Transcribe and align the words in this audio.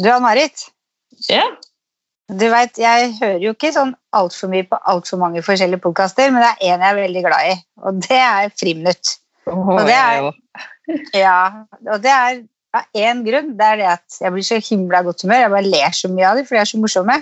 Du, 0.00 0.08
Ann-Marit. 0.10 0.66
Ja. 1.28 1.44
Du 2.30 2.44
vet, 2.52 2.78
Jeg 2.78 3.14
hører 3.18 3.40
jo 3.42 3.52
ikke 3.56 3.72
sånn 3.74 3.90
altfor 4.14 4.50
mye 4.52 4.66
på 4.70 4.78
altfor 4.92 5.18
mange 5.20 5.42
forskjellige 5.42 5.82
podkaster, 5.82 6.30
men 6.30 6.44
det 6.44 6.50
er 6.52 6.68
én 6.70 6.84
jeg 6.84 6.92
er 6.94 7.00
veldig 7.00 7.22
glad 7.26 7.48
i, 7.50 7.56
og 7.82 7.98
det 8.06 8.20
er 8.22 8.52
Friminutt. 8.60 9.16
Og 9.50 9.80
det 9.88 9.96
er- 9.98 10.30
Ja, 11.24 11.64
og 11.90 12.00
det 12.02 12.10
er 12.14 12.40
av 12.74 12.86
én 12.94 13.24
grunn. 13.26 13.52
Det 13.58 13.66
er 13.66 13.76
det 13.80 13.86
at 13.96 14.16
jeg 14.20 14.32
blir 14.34 14.46
så 14.46 14.58
himla 14.62 15.02
godt 15.06 15.22
humør. 15.22 15.40
Jeg 15.42 15.50
bare 15.50 15.70
ler 15.74 15.94
så 15.94 16.08
mye 16.10 16.26
av 16.30 16.36
dem, 16.38 16.46
for 16.46 16.54
de 16.54 16.60
er 16.62 16.70
så 16.70 16.78
morsomme. 16.82 17.16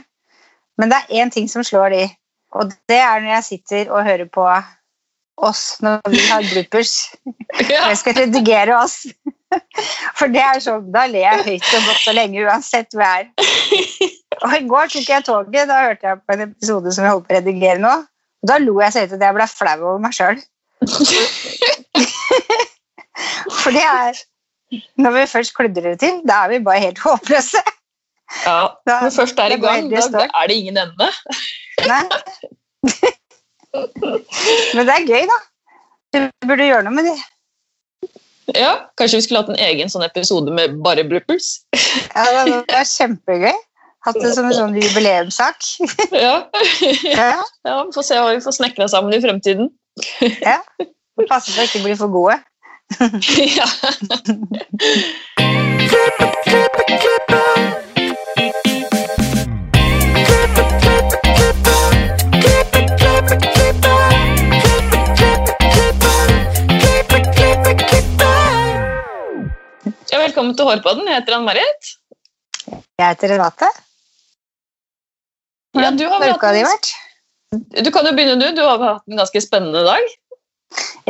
Men 0.78 0.92
det 0.92 0.98
er 1.00 1.22
én 1.24 1.32
ting 1.32 1.48
som 1.48 1.64
slår 1.64 1.90
de, 1.96 2.02
og 2.54 2.72
det 2.88 2.98
er 3.00 3.20
når 3.24 3.32
jeg 3.38 3.44
sitter 3.48 3.90
og 3.92 4.04
hører 4.06 4.28
på 4.32 4.44
oss 5.48 5.78
når 5.84 6.00
vi 6.12 6.20
har 6.28 6.44
bloopers. 6.52 6.94
Ja. 7.68 7.88
jeg 7.90 7.96
skal 8.04 8.14
redigere 8.20 8.76
oss. 8.78 9.06
For 10.18 10.28
det 10.32 10.42
er 10.44 10.58
sånn, 10.60 10.90
da 10.92 11.06
ler 11.08 11.22
jeg 11.24 11.44
høyt 11.46 11.68
og 11.78 11.86
godt 11.88 12.08
og 12.10 12.16
lenge 12.18 12.42
uansett 12.44 12.94
er. 13.00 13.28
Og 14.44 14.52
i 14.58 14.60
går 14.68 14.90
tok 14.92 15.08
jeg 15.08 15.24
toget, 15.26 15.68
da 15.70 15.78
hørte 15.86 16.06
jeg 16.10 16.20
på 16.26 16.34
en 16.36 16.44
episode 16.50 16.92
som 16.94 17.06
jeg 17.06 17.14
holdt 17.14 17.26
på 17.28 17.34
å 17.34 17.38
redigere 17.38 17.80
nå. 17.82 17.94
Og 18.42 18.46
da 18.52 18.56
lo 18.62 18.74
jeg 18.82 18.92
så 18.94 19.02
høyt 19.04 19.16
at 19.16 19.24
jeg 19.26 19.36
ble 19.38 19.46
flau 19.50 19.78
over 19.80 20.00
meg 20.04 20.12
sjøl. 20.18 20.38
For 23.62 23.70
det 23.74 23.82
er 23.82 24.14
Når 25.00 25.10
vi 25.16 25.22
først 25.32 25.54
kludrer 25.56 25.86
det 25.94 25.98
til, 26.02 26.14
da 26.28 26.34
er 26.44 26.48
vi 26.52 26.58
bare 26.64 26.82
helt 26.84 26.98
håpløse. 27.00 27.60
ja. 28.44 28.58
Da- 28.86 29.00
Når 29.06 29.12
først 29.16 29.38
er 29.40 29.54
i 29.56 29.60
gang, 29.62 29.88
helt 29.88 30.12
da 30.12 30.26
er 30.28 30.44
det 30.50 30.56
ingen 30.60 30.76
ende. 30.76 31.08
Nei. 31.88 32.04
Men 34.76 34.82
det 34.88 34.94
er 34.94 35.08
gøy, 35.08 35.24
da. 35.32 35.38
Du 36.14 36.18
burde 36.48 36.68
gjøre 36.68 36.84
noe 36.84 36.94
med 36.98 37.04
det. 37.08 37.16
Ja, 38.62 38.88
Kanskje 38.96 39.18
vi 39.18 39.22
skulle 39.26 39.42
hatt 39.42 39.50
en 39.52 39.60
egen 39.60 39.90
sånn 39.92 40.06
episode 40.06 40.52
med 40.54 40.78
bare 40.84 41.04
bloopers? 41.08 41.58
Ja, 42.14 42.44
det 42.48 42.62
er 42.74 42.86
kjempegøy. 42.88 43.56
Hatt 44.06 44.20
det 44.22 44.30
som 44.36 44.46
en 44.48 44.56
sånn 44.56 44.76
jubileumssak. 44.78 45.58
Ja. 46.24 46.46
Ja, 47.04 47.32
ja, 47.66 47.74
Vi 47.84 47.92
får 47.96 48.06
se 48.06 48.20
hva 48.20 48.32
vi 48.32 48.44
får 48.44 48.56
snekra 48.60 48.88
sammen 48.88 49.12
i 49.16 49.20
fremtiden. 49.24 49.72
ja. 50.40 50.60
Passe 51.28 51.50
på 51.50 51.60
å 51.60 51.66
ikke 51.66 51.82
bli 51.82 51.96
for 51.98 52.08
gode. 52.14 52.38
ja. 53.58 53.66
Velkommen 70.38 70.54
til 70.54 70.68
Hårpodden. 70.68 71.08
Jeg 71.10 71.18
heter 71.18 71.34
Ann-Marit. 71.34 71.88
Jeg 72.70 73.02
heter 73.02 73.32
Renate. 73.32 73.68
Ja, 75.74 75.88
du, 75.90 76.04
har 76.06 76.22
uka 76.30 76.52
har 76.52 76.58
vært? 76.62 76.90
du 77.82 77.90
kan 77.90 78.06
jo 78.06 78.12
begynne, 78.14 78.36
du. 78.38 78.52
Du 78.54 78.60
har 78.62 78.78
hatt 78.84 79.10
en 79.10 79.18
ganske 79.18 79.42
spennende 79.42 79.82
dag. 79.82 80.12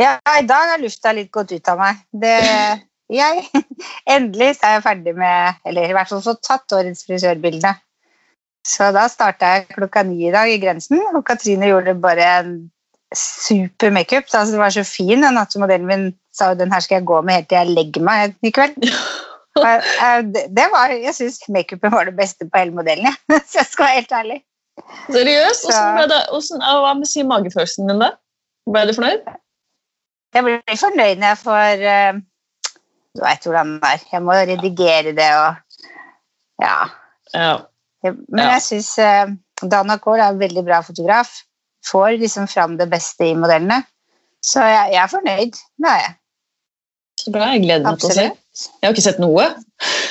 Ja, 0.01 0.15
i 0.33 0.47
dag 0.49 0.73
har 0.73 0.81
lufta 0.81 1.13
litt 1.13 1.29
gått 1.35 1.53
ut 1.53 1.69
av 1.69 1.77
meg. 1.77 2.01
Det, 2.09 2.33
jeg, 3.13 3.45
endelig 4.17 4.55
så 4.57 4.71
er 4.71 4.79
jeg 4.79 4.87
ferdig 4.87 5.15
med 5.21 5.61
Eller 5.69 5.93
i 5.93 5.99
hvert 5.99 6.09
fall 6.09 6.25
fått 6.25 6.41
tatt 6.49 6.79
årets 6.81 7.05
frisørbilde. 7.05 7.75
Så 8.65 8.89
da 8.97 9.05
starta 9.13 9.59
jeg 9.59 9.69
klokka 9.75 10.07
ni 10.09 10.23
i 10.31 10.33
dag 10.33 10.49
i 10.49 10.57
Grensen, 10.63 11.05
og 11.13 11.21
Katrine 11.29 11.69
gjorde 11.69 11.99
bare 12.01 12.33
en 12.39 12.57
super 13.17 13.91
makeup. 13.95 14.27
Altså, 14.33 14.53
det 14.53 14.61
var 14.61 14.71
så 14.75 14.85
fin, 14.85 15.23
den 15.23 15.35
nattemodellen 15.35 15.87
min 15.89 16.05
sa 16.35 16.51
jo 16.53 16.59
den 16.61 16.73
her 16.73 16.81
skal 16.85 17.01
jeg 17.01 17.09
gå 17.09 17.21
med 17.25 17.35
helt 17.35 17.49
til 17.49 17.59
jeg 17.59 17.75
legger 17.77 18.05
meg 18.05 18.35
i 18.43 18.53
kveld. 18.55 18.77
Jeg- 19.59 20.27
det- 20.55 20.69
var, 20.71 20.93
jeg 20.95 21.15
syns 21.17 21.41
makeupen 21.51 21.91
var 21.91 22.05
det 22.07 22.15
beste 22.15 22.47
på 22.47 22.61
hele 22.61 22.71
modellen, 22.71 23.09
jeg. 23.09 23.41
så 23.51 23.59
jeg 23.59 23.67
skal 23.67 23.85
være 23.85 23.95
helt 23.97 24.13
ærlig. 24.13 24.37
Seriøst? 25.11 25.65
Hva 25.75 26.93
med 26.95 27.09
si 27.11 27.25
magefølelsen 27.27 27.91
din 27.91 27.99
da? 27.99 28.13
Ble 28.71 28.85
du 28.87 28.93
fornøyd? 28.95 29.25
Jeg 30.37 30.45
blir 30.47 30.79
fornøyd 30.79 31.19
når 31.19 31.33
jeg 31.33 31.41
får 31.43 31.83
uh, 31.89 32.21
Du 33.17 33.25
veit 33.25 33.49
hvordan 33.49 33.75
det 33.83 33.91
er. 33.97 34.05
Jeg 34.13 34.23
må 34.23 34.37
redigere 34.37 35.17
det 35.19 35.29
og 35.41 35.83
Ja. 36.63 36.77
Ja. 37.35 37.57
Men 38.05 38.45
jeg 38.53 38.63
syns 38.63 38.93
uh, 39.03 39.35
Dana 39.67 39.99
Kahl 39.99 40.21
er 40.23 40.31
en 40.37 40.39
veldig 40.43 40.65
bra 40.69 40.81
fotograf. 40.87 41.35
Får 41.87 42.19
liksom 42.19 42.49
fram 42.51 42.77
det 42.81 42.89
beste 42.91 43.31
i 43.31 43.37
modellene. 43.39 43.83
Så 44.45 44.63
jeg, 44.67 44.93
jeg 44.95 45.03
er 45.03 45.13
fornøyd. 45.13 45.61
Det 45.79 45.93
er 45.93 46.03
jeg. 46.03 46.15
Så 47.19 47.33
bra. 47.35 47.51
Jeg 47.55 47.65
gleder 47.67 47.87
meg 47.87 48.03
til 48.03 48.11
å 48.11 48.17
se. 48.19 48.27
Jeg 48.59 48.87
har 48.87 48.95
ikke 48.95 49.07
sett 49.07 49.23
noe. 49.23 49.47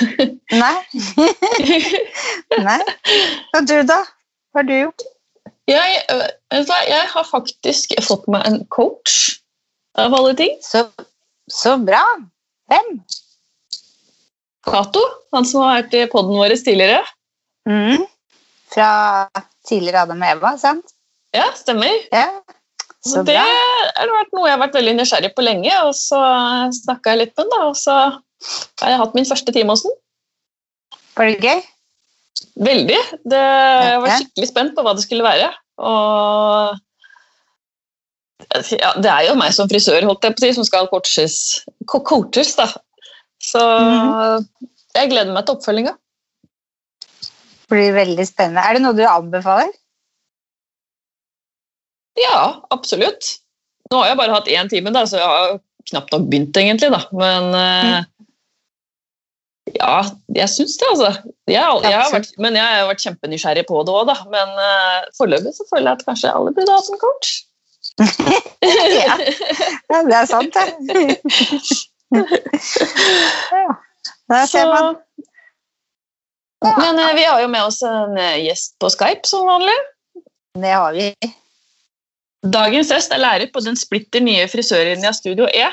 Nei. 0.63 0.77
Nei. 2.69 2.79
Og 3.57 3.67
du, 3.67 3.77
da? 3.88 4.01
Hva 4.51 4.63
har 4.63 4.67
du 4.67 4.75
gjort? 4.77 5.07
Jeg, 5.67 6.00
jeg 6.88 7.06
har 7.11 7.25
faktisk 7.27 7.95
fått 8.07 8.27
meg 8.31 8.45
en 8.47 8.61
coach, 8.72 9.38
av 10.00 10.16
alle 10.16 10.35
ting. 10.39 10.53
Så, 10.63 10.85
så 11.51 11.75
bra. 11.81 12.03
Hvem? 12.72 12.94
Cato, 14.67 15.03
han 15.35 15.47
som 15.47 15.63
har 15.63 15.81
vært 15.81 15.95
i 15.95 16.06
poden 16.11 16.35
vår 16.39 16.56
tidligere. 16.59 17.01
Mm. 17.67 18.06
Fra 18.72 18.91
tidligere 19.67 20.06
Adam 20.06 20.23
og 20.23 20.31
Eva, 20.35 20.53
sant? 20.59 20.95
Ja, 21.37 21.47
stemmer. 21.59 21.93
Ja. 22.13 22.27
Så 23.07 23.21
det 23.27 23.37
har 23.37 24.09
vært 24.11 24.33
noe 24.35 24.47
jeg 24.49 24.55
har 24.57 24.61
vært 24.65 24.75
veldig 24.79 24.95
nysgjerrig 24.97 25.29
på 25.37 25.43
lenge, 25.45 25.71
og 25.85 25.93
så 25.95 26.17
snakka 26.75 27.13
jeg 27.13 27.21
litt 27.21 27.35
med 27.37 27.51
den, 27.53 27.63
og 27.69 27.75
så 27.79 27.93
har 28.81 28.91
jeg 28.91 28.99
hatt 29.03 29.15
min 29.15 29.27
første 29.29 29.53
time 29.55 29.71
hos 29.75 29.83
den. 29.85 29.93
Var 31.17 31.29
det 31.31 31.37
gøy? 31.45 31.61
Veldig. 32.67 32.97
Det, 33.31 33.39
jeg 33.87 34.01
var 34.03 34.11
skikkelig 34.17 34.49
spent 34.49 34.75
på 34.77 34.83
hva 34.85 34.93
det 34.97 35.05
skulle 35.05 35.25
være. 35.25 35.47
Og 35.77 36.75
ja, 38.77 38.91
det 39.01 39.09
er 39.11 39.23
jo 39.29 39.37
meg 39.39 39.53
som 39.55 39.69
frisør 39.69 40.05
holdt 40.07 40.25
jeg 40.27 40.35
på 40.35 40.41
å 40.41 40.45
si, 40.45 40.51
som 40.57 40.65
skal 40.67 40.89
coaches, 40.91 41.37
co- 41.89 42.03
coaches 42.05 42.53
da. 42.59 42.67
Så 43.43 43.61
Mhm. 43.61 44.45
jeg 44.97 45.09
gleder 45.13 45.33
meg 45.33 45.45
til 45.45 45.55
oppfølginga. 45.57 45.93
Blir 47.69 47.93
veldig 47.93 48.25
spennende. 48.29 48.63
Er 48.63 48.73
det 48.77 48.81
noe 48.81 48.95
du 48.97 49.03
anbefaler? 49.05 49.69
Ja, 52.17 52.61
absolutt. 52.73 53.33
Nå 53.91 54.01
har 54.01 54.07
jeg 54.11 54.17
bare 54.19 54.33
hatt 54.35 54.47
én 54.51 54.69
time, 54.72 54.91
da, 54.95 55.05
så 55.07 55.19
jeg 55.22 55.28
har 55.31 55.57
knapt 55.91 56.11
nok 56.11 56.25
begynt, 56.31 56.57
egentlig. 56.59 56.89
da. 56.91 57.01
Men 57.16 57.44
eh, 57.55 58.05
ja, 59.78 59.97
jeg 60.35 60.50
syns 60.51 60.77
det, 60.81 60.88
altså. 60.94 61.11
Jeg, 61.47 61.61
har- 61.63 61.83
jeg 61.85 61.94
har 62.01 62.11
vært, 62.13 62.31
men 62.44 62.56
jeg 62.59 62.66
har 62.81 62.88
vært 62.89 63.03
kjempenysgjerrig 63.06 63.66
på 63.69 63.83
det 63.88 63.94
òg, 63.95 64.07
da. 64.09 64.16
Men 64.33 64.47
uh, 64.59 65.07
foreløpig 65.17 65.53
så 65.56 65.66
føler 65.69 65.91
jeg 65.91 66.00
at 66.01 66.06
kanskje 66.07 66.33
alle 66.33 66.53
burde 66.57 66.75
hatt 66.75 66.91
en 66.94 67.01
coach. 67.03 67.35
Ja. 68.67 69.16
Ja, 69.89 70.00
det 70.03 70.16
er 70.17 70.25
sant, 70.27 70.53
det. 70.53 70.66
ja. 73.51 73.75
Der 74.29 74.45
ser 74.50 74.67
man. 74.67 74.97
Men 76.66 77.00
uh, 77.00 77.13
vi 77.16 77.23
har 77.23 77.41
jo 77.44 77.47
med 77.51 77.63
oss 77.63 77.81
en 77.85 78.17
gjest 78.44 78.75
på 78.81 78.89
Skype, 78.94 79.27
som 79.29 79.45
vanlig. 79.47 79.75
Det 80.57 80.73
har 80.73 80.94
vi. 80.97 81.11
Dagens 82.45 82.91
gjest 82.93 83.13
er 83.13 83.21
lærer 83.23 83.49
på 83.53 83.63
den 83.65 83.77
splitter 83.79 84.21
nye 84.21 84.45
frisørlinja 84.51 85.13
Studio 85.15 85.47
E, 85.49 85.65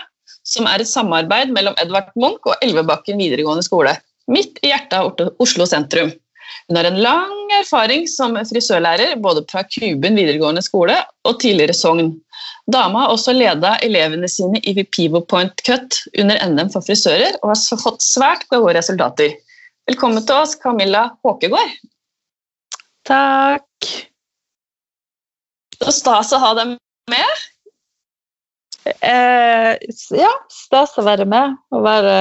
som 0.48 0.68
er 0.68 0.80
et 0.80 0.88
samarbeid 0.88 1.52
mellom 1.52 1.76
Edvard 1.82 2.12
Munch 2.16 2.48
og 2.48 2.56
Elvebakken 2.64 3.20
videregående 3.20 3.64
skole, 3.66 3.92
midt 4.32 4.60
i 4.64 4.70
hjertet 4.72 4.96
av 4.96 5.40
Oslo 5.44 5.66
sentrum. 5.68 6.12
Hun 6.68 6.78
har 6.78 6.88
en 6.88 7.00
lang 7.04 7.52
erfaring 7.58 8.06
som 8.08 8.36
frisørlærer, 8.48 9.16
både 9.20 9.44
fra 9.50 9.64
Kuben 9.68 10.16
videregående 10.16 10.62
skole 10.64 10.96
og 11.28 11.40
tidligere 11.42 11.76
Sogn. 11.76 12.14
Dama 12.72 13.04
har 13.04 13.12
også 13.12 13.34
leda 13.36 13.74
elevene 13.84 14.28
sine 14.32 14.60
i 14.64 14.84
Pivo 14.84 15.20
Point 15.20 15.60
Cut 15.66 16.00
under 16.16 16.40
NM 16.48 16.72
for 16.72 16.84
frisører, 16.84 17.36
og 17.42 17.52
har 17.52 17.82
fått 17.84 18.04
svært 18.04 18.48
gode 18.52 18.76
resultater. 18.78 19.36
Velkommen 19.88 20.24
til 20.24 20.40
oss, 20.40 20.56
Camilla 20.56 21.10
Håkegård. 21.24 21.76
Takk. 23.04 23.92
Så 25.84 25.92
stas 25.92 26.32
å 26.32 26.40
ha 26.40 26.52
deg 26.56 26.76
med. 27.12 27.42
Eh, 28.84 29.72
ja, 30.16 30.30
stas 30.52 30.96
å 31.00 31.04
være 31.04 31.26
med 31.28 31.58
og 31.74 31.84
være 31.84 32.14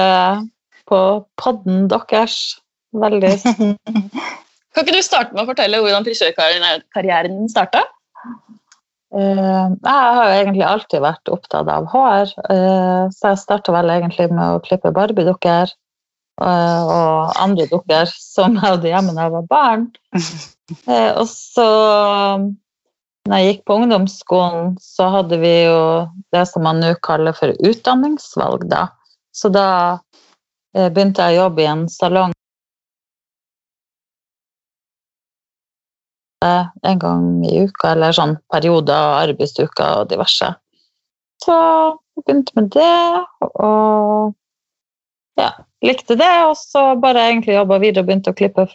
på 0.88 1.00
podden 1.40 1.86
deres. 1.92 2.58
Veldig 2.94 3.32
Kan 4.74 4.84
ikke 4.84 4.94
du 4.94 5.02
starte 5.06 5.34
med 5.34 5.44
å 5.44 5.48
fortelle 5.48 5.80
hvordan 5.82 6.04
frisørkarrieren 6.06 7.38
din 7.38 7.50
starta? 7.50 7.84
Uh, 9.14 9.70
Jeg 9.70 9.94
har 9.94 10.26
jo 10.26 10.36
egentlig 10.40 10.66
alltid 10.66 11.02
vært 11.04 11.30
opptatt 11.30 11.68
av 11.70 11.86
hår, 11.92 12.32
uh, 12.50 13.06
så 13.14 13.32
jeg 13.32 13.42
starta 13.44 13.74
vel 13.74 13.92
egentlig 13.94 14.26
med 14.32 14.56
å 14.56 14.62
klippe 14.64 14.90
Barbie-dukker 14.94 15.70
eh, 16.42 16.82
og 16.82 17.38
andre 17.38 17.68
dukker 17.70 18.10
som 18.10 18.58
jeg 18.58 18.64
hadde 18.64 18.90
hjemme 18.90 19.14
da 19.14 19.28
jeg 19.28 19.36
var 19.38 19.48
barn. 19.54 19.88
Eh, 20.88 21.10
og 21.20 21.26
så 21.28 21.64
når 23.24 23.40
jeg 23.40 23.46
gikk 23.48 23.60
på 23.64 23.74
ungdomsskolen, 23.80 24.74
så 24.84 25.06
hadde 25.14 25.38
vi 25.40 25.52
jo 25.64 25.78
det 26.34 26.42
som 26.50 26.66
man 26.66 26.82
nå 26.82 26.90
kaller 27.06 27.32
for 27.36 27.56
utdanningsvalg, 27.64 28.66
da. 28.68 28.82
Så 29.32 29.48
da 29.48 29.68
eh, 30.76 30.90
begynte 30.92 31.24
jeg 31.24 31.38
å 31.38 31.46
jobbe 31.46 31.64
i 31.64 31.68
en 31.70 31.86
salong 31.88 32.34
eh, 36.44 36.68
en 36.92 37.00
gang 37.00 37.26
i 37.48 37.64
uka, 37.64 37.94
eller 37.94 38.12
sånn 38.12 38.36
perioder 38.52 39.16
arbeidsuker 39.24 40.02
og 40.02 40.12
diverse. 40.12 40.52
Så 41.40 41.56
jeg 41.56 42.26
begynte 42.26 42.60
med 42.60 42.70
det, 42.76 43.24
og 43.56 44.36
ja, 45.40 45.50
likte 45.80 46.20
det. 46.20 46.34
Og 46.50 46.58
så 46.60 46.90
bare 47.00 47.24
egentlig 47.30 47.56
jobba 47.56 47.80
videre 47.80 48.04
og 48.04 48.12
begynte 48.12 48.36
å 48.36 48.38
klippe 48.38 48.68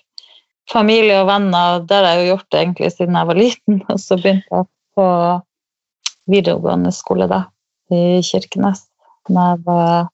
familie 0.71 1.19
og 1.21 1.27
venner. 1.29 1.81
Det 1.87 1.97
har 1.97 2.07
jeg 2.13 2.21
jo 2.21 2.29
gjort 2.35 2.57
egentlig 2.61 2.91
siden 2.93 3.17
jeg 3.19 3.29
var 3.31 3.39
liten. 3.39 3.81
Og 3.91 3.99
så 4.01 4.17
begynte 4.19 4.47
jeg 4.61 4.69
på 4.97 5.07
videregående 6.29 6.91
skole 6.93 7.25
da, 7.31 7.43
i 7.93 8.19
Kirkenes 8.25 8.85
da 9.29 9.51
jeg 9.51 9.61
var 9.65 10.07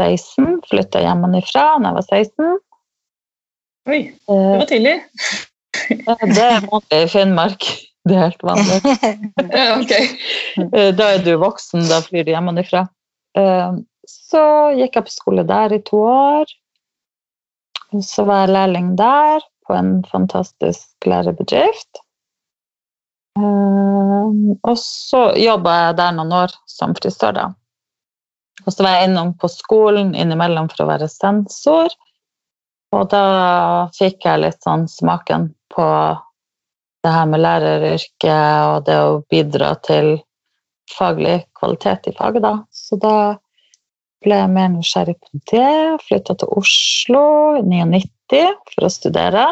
16. 0.00 0.60
Flytta 0.70 1.02
hjemmefra 1.04 1.64
da 1.82 1.90
jeg 1.90 1.96
var 1.98 2.06
16. 2.08 2.56
Oi, 3.90 4.00
det 4.28 4.40
var 4.60 4.66
tidlig. 4.70 4.96
Det 6.00 6.42
er 6.44 6.66
vanlig 6.66 6.98
i 7.04 7.06
Finnmark. 7.10 7.68
Det 8.08 8.14
er 8.16 8.30
helt 8.30 8.42
vanlig. 8.48 8.78
Ja, 9.52 9.64
ok. 9.76 9.90
Eh, 10.72 10.88
Da 10.96 11.08
er 11.14 11.20
du 11.24 11.34
voksen, 11.42 11.82
da 11.90 11.98
flyr 12.00 12.24
du 12.24 12.30
hjemmefra. 12.32 12.86
Eh, 13.36 13.74
Så 14.08 14.40
gikk 14.78 14.96
jeg 14.96 15.04
på 15.06 15.12
skole 15.12 15.44
der 15.46 15.74
i 15.76 15.82
to 15.84 16.00
år. 16.08 16.48
Så 18.00 18.24
var 18.24 18.46
jeg 18.46 18.54
lærling 18.56 18.88
der, 18.98 19.44
på 19.70 19.78
en 19.78 19.92
fantastisk 20.10 21.06
lærebedrift. 21.06 22.02
Eh, 23.38 24.30
Og 24.66 24.78
så 24.78 25.22
jobba 25.38 25.76
jeg 25.84 25.96
der 26.00 26.14
noen 26.16 26.32
år 26.34 26.54
som 26.68 26.94
frisør, 26.98 27.36
da. 27.36 27.46
Og 28.66 28.74
så 28.74 28.84
var 28.84 28.96
jeg 28.98 29.10
innom 29.10 29.32
på 29.40 29.48
skolen 29.48 30.10
innimellom 30.18 30.68
for 30.72 30.84
å 30.84 30.90
være 30.90 31.08
sensor. 31.08 31.94
Og 32.92 33.06
da 33.12 33.22
fikk 33.94 34.26
jeg 34.26 34.42
litt 34.42 34.58
sånn 34.66 34.88
smaken 34.90 35.52
på 35.72 35.86
det 37.04 37.12
her 37.14 37.30
med 37.30 37.40
læreryrket 37.40 38.66
og 38.66 38.82
det 38.90 38.98
å 38.98 39.22
bidra 39.32 39.70
til 39.86 40.18
faglig 40.90 41.44
kvalitet 41.56 42.10
i 42.10 42.16
faget, 42.18 42.42
da. 42.42 42.56
Så 42.74 42.98
da 43.00 43.14
ble 44.24 44.38
mer 44.52 44.70
nysgjerrig 44.74 45.16
på 45.20 45.40
det. 45.52 46.02
Flytta 46.06 46.36
til 46.40 46.52
Oslo 46.60 47.24
i 47.60 47.64
99 47.66 48.42
for 48.74 48.86
å 48.86 48.92
studere. 48.92 49.46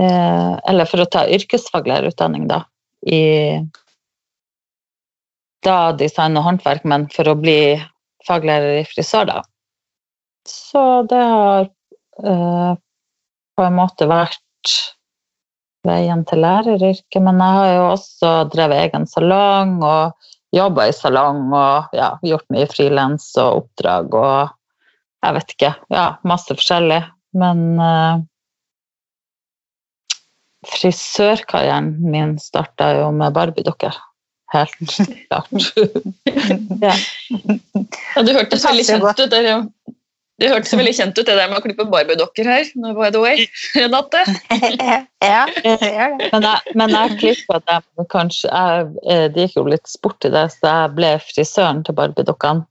Eh, 0.00 0.52
eller 0.70 0.88
for 0.88 1.02
å 1.02 1.08
ta 1.10 1.26
yrkesfaglærerutdanning, 1.28 2.48
da. 2.50 2.62
I 3.06 3.60
da 5.64 5.92
design 5.92 6.38
og 6.40 6.46
håndverk, 6.46 6.86
men 6.88 7.08
for 7.12 7.28
å 7.28 7.36
bli 7.36 7.76
faglærer 8.28 8.80
i 8.80 8.86
frisør, 8.88 9.28
da. 9.28 9.40
Så 10.48 10.84
det 11.10 11.20
har 11.20 11.68
eh, 11.68 12.72
på 13.56 13.66
en 13.66 13.76
måte 13.76 14.08
vært 14.08 14.76
veien 15.86 16.24
til 16.28 16.42
læreryrket. 16.44 17.20
Men 17.24 17.40
jeg 17.40 17.58
har 17.58 17.72
jo 17.74 17.84
også 17.90 18.32
drevet 18.52 18.86
egen 18.86 19.06
salong 19.08 19.78
og 19.84 20.29
jobba 20.54 20.88
i 20.90 20.94
salong 20.94 21.52
og 21.54 21.94
ja, 21.96 22.14
gjort 22.26 22.46
mye 22.50 22.66
frilans 22.70 23.28
og 23.38 23.64
oppdrag 23.64 24.16
og 24.18 24.56
jeg 25.20 25.36
vet 25.36 25.54
ikke. 25.54 25.70
Ja, 25.92 26.04
masse 26.24 26.54
forskjellig. 26.56 27.00
Men 27.36 27.64
uh, 27.76 28.22
frisørkarrieren 30.66 31.92
min 32.00 32.38
starta 32.40 32.94
jo 32.96 33.10
med 33.16 33.36
barbiedukker. 33.36 33.98
Helt 34.50 34.96
klart. 35.28 35.52
ja. 36.82 36.94
Ja, 38.16 38.22
Du 38.26 38.32
hørtes 38.34 38.64
veldig 38.66 38.86
kjent 38.88 39.04
der, 39.04 39.12
ut. 39.12 39.30
Det, 39.30 39.42
det 40.40 40.48
hørtes 40.50 40.72
veldig 40.76 40.92
kjent 40.96 41.18
ut, 41.18 41.26
det 41.28 41.36
der 41.36 41.50
med 41.50 41.58
å 41.58 41.64
klippe 41.64 41.84
barbiedokker 41.92 42.48
her. 42.48 42.64
no, 42.80 42.94
By 42.96 43.10
the 43.12 43.20
way. 43.20 43.46
Renate. 43.76 44.22
ja, 45.30 45.42
det 45.60 45.76
gjør 45.84 46.16
det. 46.18 46.30
Men 46.32 46.46
jeg, 46.48 46.74
men 46.80 46.94
jeg 46.96 47.18
klippa 47.20 47.60
dem 47.68 48.06
kanskje 48.12 48.48
jeg, 48.50 48.88
eh, 49.12 49.26
Det 49.34 49.46
gikk 49.46 49.58
jo 49.60 49.66
litt 49.68 49.86
sport 49.90 50.24
i 50.24 50.32
det, 50.32 50.46
så 50.56 50.72
jeg 50.72 50.94
ble 50.96 51.12
frisøren 51.28 51.84
til 51.86 51.96
barbiedukkene 52.00 52.64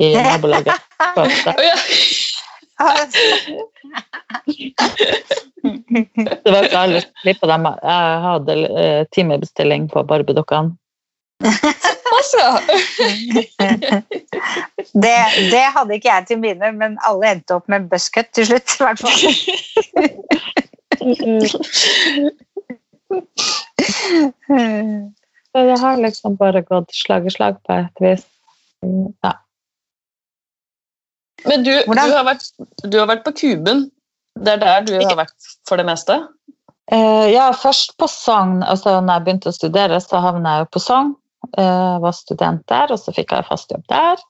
i 0.00 0.12
nabolaget. 0.28 0.78
Det- 1.16 1.26
Å, 1.50 1.56
ja. 1.66 1.76
Det 5.60 6.52
var 6.52 6.64
ikke 6.64 6.78
alle 6.80 7.00
som 7.02 7.10
klippa 7.24 7.50
dem. 7.50 7.66
Jeg 7.82 8.20
hadde 8.24 8.56
eh, 8.84 9.02
timebestilling 9.12 9.88
på 9.92 10.04
barbiedukkene. 10.08 10.76
Altså. 12.20 12.44
Det, 15.04 15.18
det 15.52 15.66
hadde 15.74 15.94
ikke 15.94 16.10
jeg 16.10 16.24
til 16.28 16.38
mine, 16.40 16.72
men 16.74 16.98
alle 17.06 17.30
endte 17.34 17.54
opp 17.54 17.68
med 17.70 17.80
buzzcut 17.90 18.28
til 18.34 18.46
slutt. 18.48 18.68
i 18.74 18.76
hvert 18.82 19.00
fall. 19.00 19.20
Så 25.52 25.62
det 25.66 25.78
har 25.82 25.96
liksom 25.96 26.36
bare 26.36 26.62
gått 26.66 26.94
slag 26.94 27.26
i 27.26 27.32
slag 27.34 27.56
på 27.66 27.78
et 27.84 28.04
vis. 28.04 28.26
Ja. 29.24 29.32
Men 31.48 31.64
du, 31.64 31.72
du, 31.86 31.98
har 31.98 32.26
vært, 32.26 32.44
du 32.84 32.98
har 32.98 33.08
vært 33.10 33.24
på 33.26 33.34
Kuben. 33.40 33.88
Det 34.40 34.56
er 34.56 34.62
der 34.62 34.84
du 34.86 34.94
har 34.98 35.16
vært 35.18 35.50
for 35.68 35.80
det 35.80 35.86
meste? 35.88 36.20
Uh, 36.92 37.26
ja, 37.30 37.50
først 37.54 37.96
på 37.98 38.06
Sogn. 38.10 38.60
Altså, 38.62 38.98
når 39.00 39.18
jeg 39.18 39.26
begynte 39.26 39.50
å 39.50 39.56
studere, 39.56 40.00
så 40.02 40.22
havna 40.22 40.56
jeg 40.56 40.66
jo 40.66 40.70
på 40.76 40.84
Sogn. 40.84 41.14
Eh, 41.58 42.00
var 42.00 42.12
student 42.12 42.66
der, 42.68 42.92
og 42.92 43.00
så 43.00 43.14
fikk 43.16 43.32
jeg 43.32 43.48
fast 43.48 43.72
jobb 43.72 43.86
der. 43.90 44.20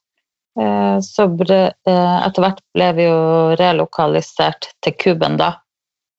Eh, 0.60 0.96
så 1.04 1.26
eh, 1.50 1.66
etter 1.90 2.44
hvert 2.44 2.62
ble 2.76 2.88
vi 2.96 3.08
jo 3.08 3.18
relokalisert 3.60 4.70
til 4.84 4.96
Kuben, 4.96 5.36
da. 5.40 5.56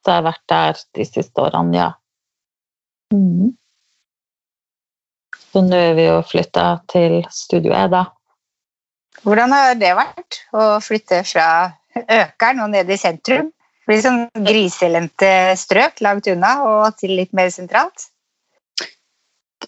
Så 0.02 0.12
jeg 0.12 0.20
har 0.20 0.28
vært 0.28 0.46
der 0.52 0.84
de 0.98 1.08
siste 1.08 1.42
årene, 1.42 1.78
ja. 1.78 1.90
Mm. 3.14 3.54
Så 5.52 5.64
nå 5.66 5.80
er 5.90 5.96
vi 5.98 6.08
jo 6.08 6.20
flytta 6.28 6.66
til 6.92 7.22
Studio 7.32 7.74
E, 7.76 7.86
da. 7.92 8.06
Hvordan 9.22 9.52
har 9.56 9.74
det 9.80 9.92
vært 9.98 10.40
å 10.56 10.78
flytte 10.84 11.24
fra 11.28 11.48
Økeren 11.92 12.64
og 12.64 12.72
ned 12.72 12.90
i 12.90 12.98
sentrum? 13.00 13.52
Blir 13.90 14.00
sånn 14.04 14.24
griselendte 14.46 15.58
strøk 15.60 16.00
langt 16.06 16.30
unna 16.32 16.54
og 16.64 16.98
til 17.02 17.18
litt 17.20 17.34
mer 17.36 17.52
sentralt? 17.52 18.08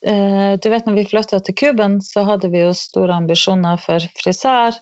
Eh, 0.01 0.59
du 0.59 0.69
vet, 0.69 0.85
når 0.87 0.97
vi 0.97 1.05
flytta 1.11 1.39
til 1.43 1.55
Kuben, 1.59 1.99
så 2.01 2.25
hadde 2.27 2.49
vi 2.53 2.63
jo 2.63 2.73
store 2.77 3.19
ambisjoner 3.21 3.79
for 3.81 4.03
frisør 4.17 4.79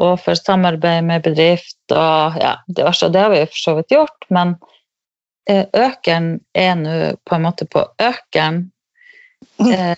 og 0.00 0.18
for 0.24 0.34
samarbeid 0.38 1.06
med 1.06 1.22
bedrift 1.22 1.94
og 1.94 2.38
ja, 2.40 2.56
diverse. 2.66 3.10
Det 3.14 3.22
har 3.22 3.30
vi 3.30 3.44
for 3.46 3.60
så 3.62 3.76
vidt 3.78 3.94
gjort, 3.94 4.26
men 4.34 4.56
eh, 5.50 5.66
Økeren 5.70 6.38
er 6.56 6.74
nå 6.80 6.96
på 7.22 7.36
en 7.36 7.46
måte 7.46 7.68
på 7.70 7.84
Økeren. 8.02 8.64
Eh, 9.62 9.94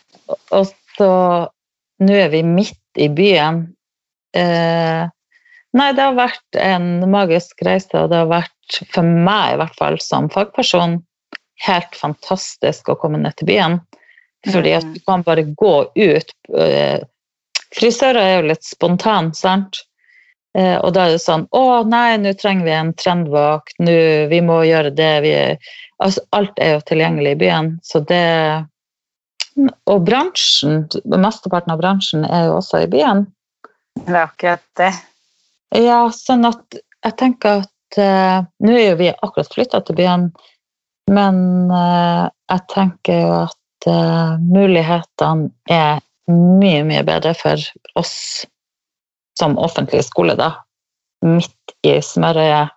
og 0.52 0.68
så 0.98 1.10
nå 2.04 2.16
er 2.20 2.28
vi 2.34 2.42
midt 2.44 3.00
i 3.00 3.08
byen. 3.08 3.62
Eh, 4.36 5.08
nei, 5.76 5.90
det 5.96 6.04
har 6.04 6.18
vært 6.18 6.60
en 6.60 7.06
magisk 7.08 7.64
reise, 7.64 7.94
og 7.96 8.12
det 8.12 8.20
har 8.20 8.32
vært, 8.32 8.80
for 8.92 9.06
meg 9.06 9.54
i 9.54 9.60
hvert 9.62 9.78
fall 9.80 10.00
som 10.02 10.28
fagperson, 10.32 10.98
helt 11.64 11.96
fantastisk 11.96 12.90
å 12.92 12.98
komme 13.00 13.22
ned 13.22 13.38
til 13.40 13.48
byen. 13.48 13.78
Fordi 14.46 14.72
at 14.76 14.86
du 14.94 15.00
kan 15.06 15.24
bare 15.26 15.42
gå 15.42 15.74
ut. 15.94 16.32
eh, 16.58 17.00
Frisører 17.76 18.20
er 18.22 18.34
jo 18.36 18.48
litt 18.52 18.64
spontane, 18.64 19.34
sant? 19.34 19.80
Eh, 20.56 20.78
Og 20.80 20.92
da 20.94 21.06
er 21.06 21.16
det 21.16 21.22
sånn 21.24 21.48
Å, 21.52 21.82
nei, 21.84 22.16
nå 22.22 22.32
trenger 22.38 22.64
vi 22.64 22.72
en 22.76 22.92
trendvakt. 22.94 23.74
Nå, 23.82 23.96
vi 24.30 24.40
må 24.40 24.62
gjøre 24.64 24.94
det. 24.94 25.10
Vi, 25.26 25.32
altså, 26.04 26.22
alt 26.32 26.56
er 26.62 26.76
jo 26.76 26.86
tilgjengelig 26.88 27.34
i 27.36 27.40
byen. 27.42 27.72
Så 27.82 28.00
det 28.06 28.66
Og 29.88 30.04
bransjen, 30.04 30.86
mesteparten 31.04 31.72
av 31.72 31.80
bransjen 31.80 32.24
er 32.28 32.48
jo 32.50 32.58
også 32.58 32.84
i 32.84 32.90
byen. 32.92 33.26
Det 33.96 34.12
er 34.12 34.22
akkurat 34.26 34.64
det. 34.76 34.92
Ja, 35.80 36.02
sånn 36.12 36.44
at 36.44 36.76
jeg 36.76 37.16
tenker 37.16 37.62
at 37.64 37.98
uh, 37.98 38.44
Nå 38.60 38.74
er 38.76 38.90
jo 38.90 38.98
vi 39.00 39.08
akkurat 39.14 39.52
flytta 39.54 39.80
til 39.86 39.96
byen, 39.98 40.26
men 41.10 41.38
uh, 41.72 42.28
jeg 42.52 42.66
tenker 42.74 43.22
jo 43.22 43.30
at 43.46 43.56
eh, 43.86 44.36
mulighetene 44.40 45.50
er 45.70 46.00
mye, 46.30 46.82
mye 46.86 47.02
bedre 47.06 47.34
for 47.38 47.60
oss 47.98 48.46
som 49.38 49.58
offentlig 49.60 50.04
skole, 50.06 50.36
da. 50.38 50.52
Midt 51.24 51.76
i 51.86 51.96
smørøyet, 52.02 52.72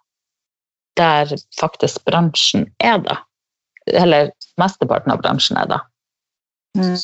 der 0.99 1.31
faktisk 1.59 2.03
bransjen 2.07 2.67
er, 2.83 2.99
da. 3.05 3.19
Eller 3.87 4.33
mesteparten 4.59 5.13
av 5.13 5.21
bransjen 5.23 5.59
er, 5.61 5.69
da. 5.71 5.79
Mm. 6.77 6.97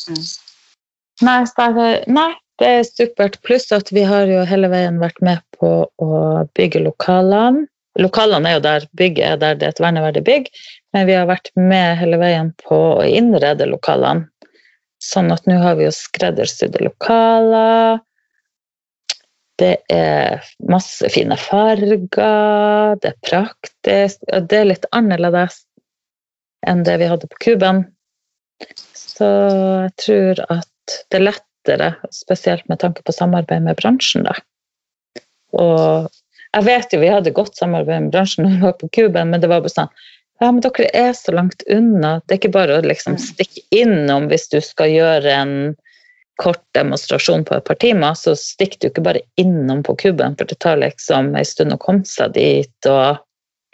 Nei, 1.26 1.38
er 1.48 2.10
nei, 2.12 2.32
det 2.60 2.72
er 2.80 2.84
supert. 2.88 3.40
Pluss 3.48 3.72
at 3.76 3.92
vi 3.96 4.04
har 4.08 4.28
jo 4.30 4.44
hele 4.48 4.70
veien 4.72 5.00
vært 5.02 5.22
med 5.24 5.42
på 5.58 5.72
å 5.88 6.20
bygge 6.58 6.84
lokalene. 6.86 7.66
Lokalene 8.00 8.50
er 8.50 8.58
jo 8.58 8.64
der, 8.66 8.88
bygget 9.00 9.28
er 9.28 9.38
der, 9.40 9.60
det 9.60 9.68
er 9.68 9.76
et 9.76 9.84
verneverdig 9.84 10.24
bygg. 10.28 10.50
Men 10.96 11.08
vi 11.08 11.16
har 11.16 11.30
vært 11.30 11.52
med 11.56 12.00
hele 12.02 12.20
veien 12.20 12.52
på 12.66 12.80
å 12.98 13.06
innrede 13.08 13.68
lokalene. 13.70 14.28
Sånn 15.04 15.30
at 15.34 15.46
nå 15.48 15.58
har 15.62 15.78
vi 15.78 15.86
jo 15.86 15.94
skreddersydde 15.94 16.82
lokaler. 16.84 18.00
Det 19.60 19.78
er 19.92 20.44
masse 20.68 21.08
fine 21.14 21.38
farger, 21.40 22.98
det 23.00 23.12
er 23.12 23.20
praktisk. 23.24 24.24
og 24.34 24.50
Det 24.52 24.60
er 24.60 24.72
litt 24.72 24.88
annerledes 24.96 25.62
enn 26.68 26.84
det 26.84 26.98
vi 27.00 27.08
hadde 27.12 27.30
på 27.32 27.40
Kuben. 27.46 27.86
Så 28.98 29.30
jeg 29.86 29.94
tror 30.02 30.42
at 30.50 30.98
det 31.12 31.20
er 31.20 31.28
lettere, 31.30 31.90
spesielt 32.12 32.68
med 32.72 32.82
tanke 32.84 33.06
på 33.06 33.16
samarbeid 33.16 33.64
med 33.64 33.80
bransjen, 33.80 34.28
da. 34.28 34.36
Og 35.56 36.12
jeg 36.56 36.66
vet 36.66 36.94
jo 36.94 37.00
vi 37.02 37.12
hadde 37.12 37.36
godt 37.36 37.58
samarbeid 37.60 38.08
med 38.08 38.14
bransjen 38.16 38.46
når 38.46 38.54
vi 38.54 38.68
var 38.68 38.78
på 38.80 38.92
Kuben, 38.96 39.32
men 39.34 39.44
det 39.44 39.52
var 39.52 39.64
bare 39.66 39.74
sånn 39.74 39.92
ja, 40.44 40.50
men 40.52 40.60
dere 40.60 40.90
er 40.92 41.14
så 41.16 41.32
langt 41.32 41.64
unna. 41.72 42.18
Det 42.26 42.36
er 42.36 42.40
ikke 42.42 42.56
bare 42.58 42.76
å 42.76 42.84
liksom 42.84 43.16
stikke 43.22 43.62
innom 43.76 44.26
hvis 44.28 44.50
du 44.52 44.58
skal 44.64 44.92
gjøre 44.92 45.32
en 45.32 45.54
kort 46.44 46.64
demonstrasjon 46.76 47.46
på 47.48 47.56
et 47.56 47.64
par 47.64 47.78
timer, 47.80 48.18
så 48.20 48.34
stikker 48.36 48.82
du 48.82 48.90
ikke 48.90 49.06
bare 49.06 49.24
innom 49.40 49.84
på 49.88 49.96
kuben, 50.02 50.36
for 50.36 50.50
det 50.50 50.58
tar 50.60 50.82
liksom 50.82 51.32
en 51.40 51.48
stund 51.48 51.72
å 51.72 51.80
komme 51.80 52.04
seg 52.10 52.36
dit 52.36 52.90
og 52.92 53.22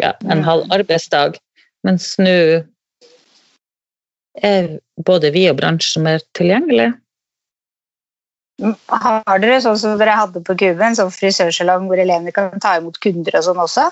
ja, 0.02 0.14
en 0.30 0.46
halv 0.46 0.70
arbeidsdag. 0.74 1.40
Mens 1.88 2.14
nå 2.22 2.62
er 4.46 4.70
både 5.02 5.34
vi 5.34 5.48
og 5.50 5.58
bransjen 5.58 6.06
mer 6.06 6.22
tilgjengelig. 6.38 6.92
Har 8.62 9.42
dere 9.42 9.62
sånn 9.64 9.80
som 9.80 9.98
dere 10.00 10.16
hadde 10.18 10.44
på 10.46 10.56
Kuben, 10.60 10.96
sånn 10.98 11.12
frisørsalong 11.14 11.88
hvor 11.90 12.02
elevene 12.02 12.34
kan 12.36 12.62
ta 12.62 12.76
imot 12.78 13.00
kunder 13.02 13.40
og 13.40 13.48
sånn 13.48 13.62
også? 13.64 13.88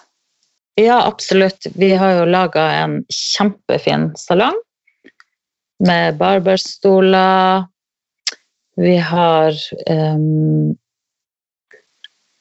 Ja, 0.79 1.01
absolutt. 1.03 1.67
Vi 1.75 1.91
har 1.99 2.19
jo 2.19 2.27
laga 2.29 2.69
en 2.83 2.99
kjempefin 3.11 4.11
salong 4.19 4.55
med 5.83 6.19
barberstoler. 6.19 7.65
Vi 8.79 8.95
har 9.03 9.57
um, 9.89 10.77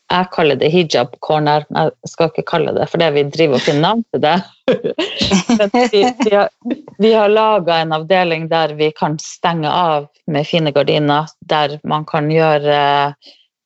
Jeg 0.09 0.29
kaller 0.33 0.57
det 0.57 0.71
hijab 0.73 1.19
corner. 1.21 1.67
Jeg 1.69 2.09
skal 2.09 2.31
ikke 2.31 2.47
kalle 2.49 2.73
det 2.77 2.87
for 2.89 3.03
det, 3.03 3.11
vi 3.17 3.27
driver 3.29 3.59
og 3.59 3.65
finner 3.67 3.85
navn 3.85 4.05
til 4.13 4.23
det. 4.25 4.37
vi, 5.93 6.05
vi, 6.25 6.33
har, 6.33 6.49
vi 6.97 7.11
har 7.13 7.29
laga 7.33 7.83
en 7.83 7.93
avdeling 7.99 8.47
der 8.49 8.73
vi 8.79 8.89
kan 8.97 9.19
stenge 9.21 9.69
av 9.69 10.09
med 10.27 10.49
fine 10.49 10.73
gardiner, 10.73 11.29
der 11.53 11.77
man 11.85 12.09
kan 12.09 12.33
gjøre 12.33 12.79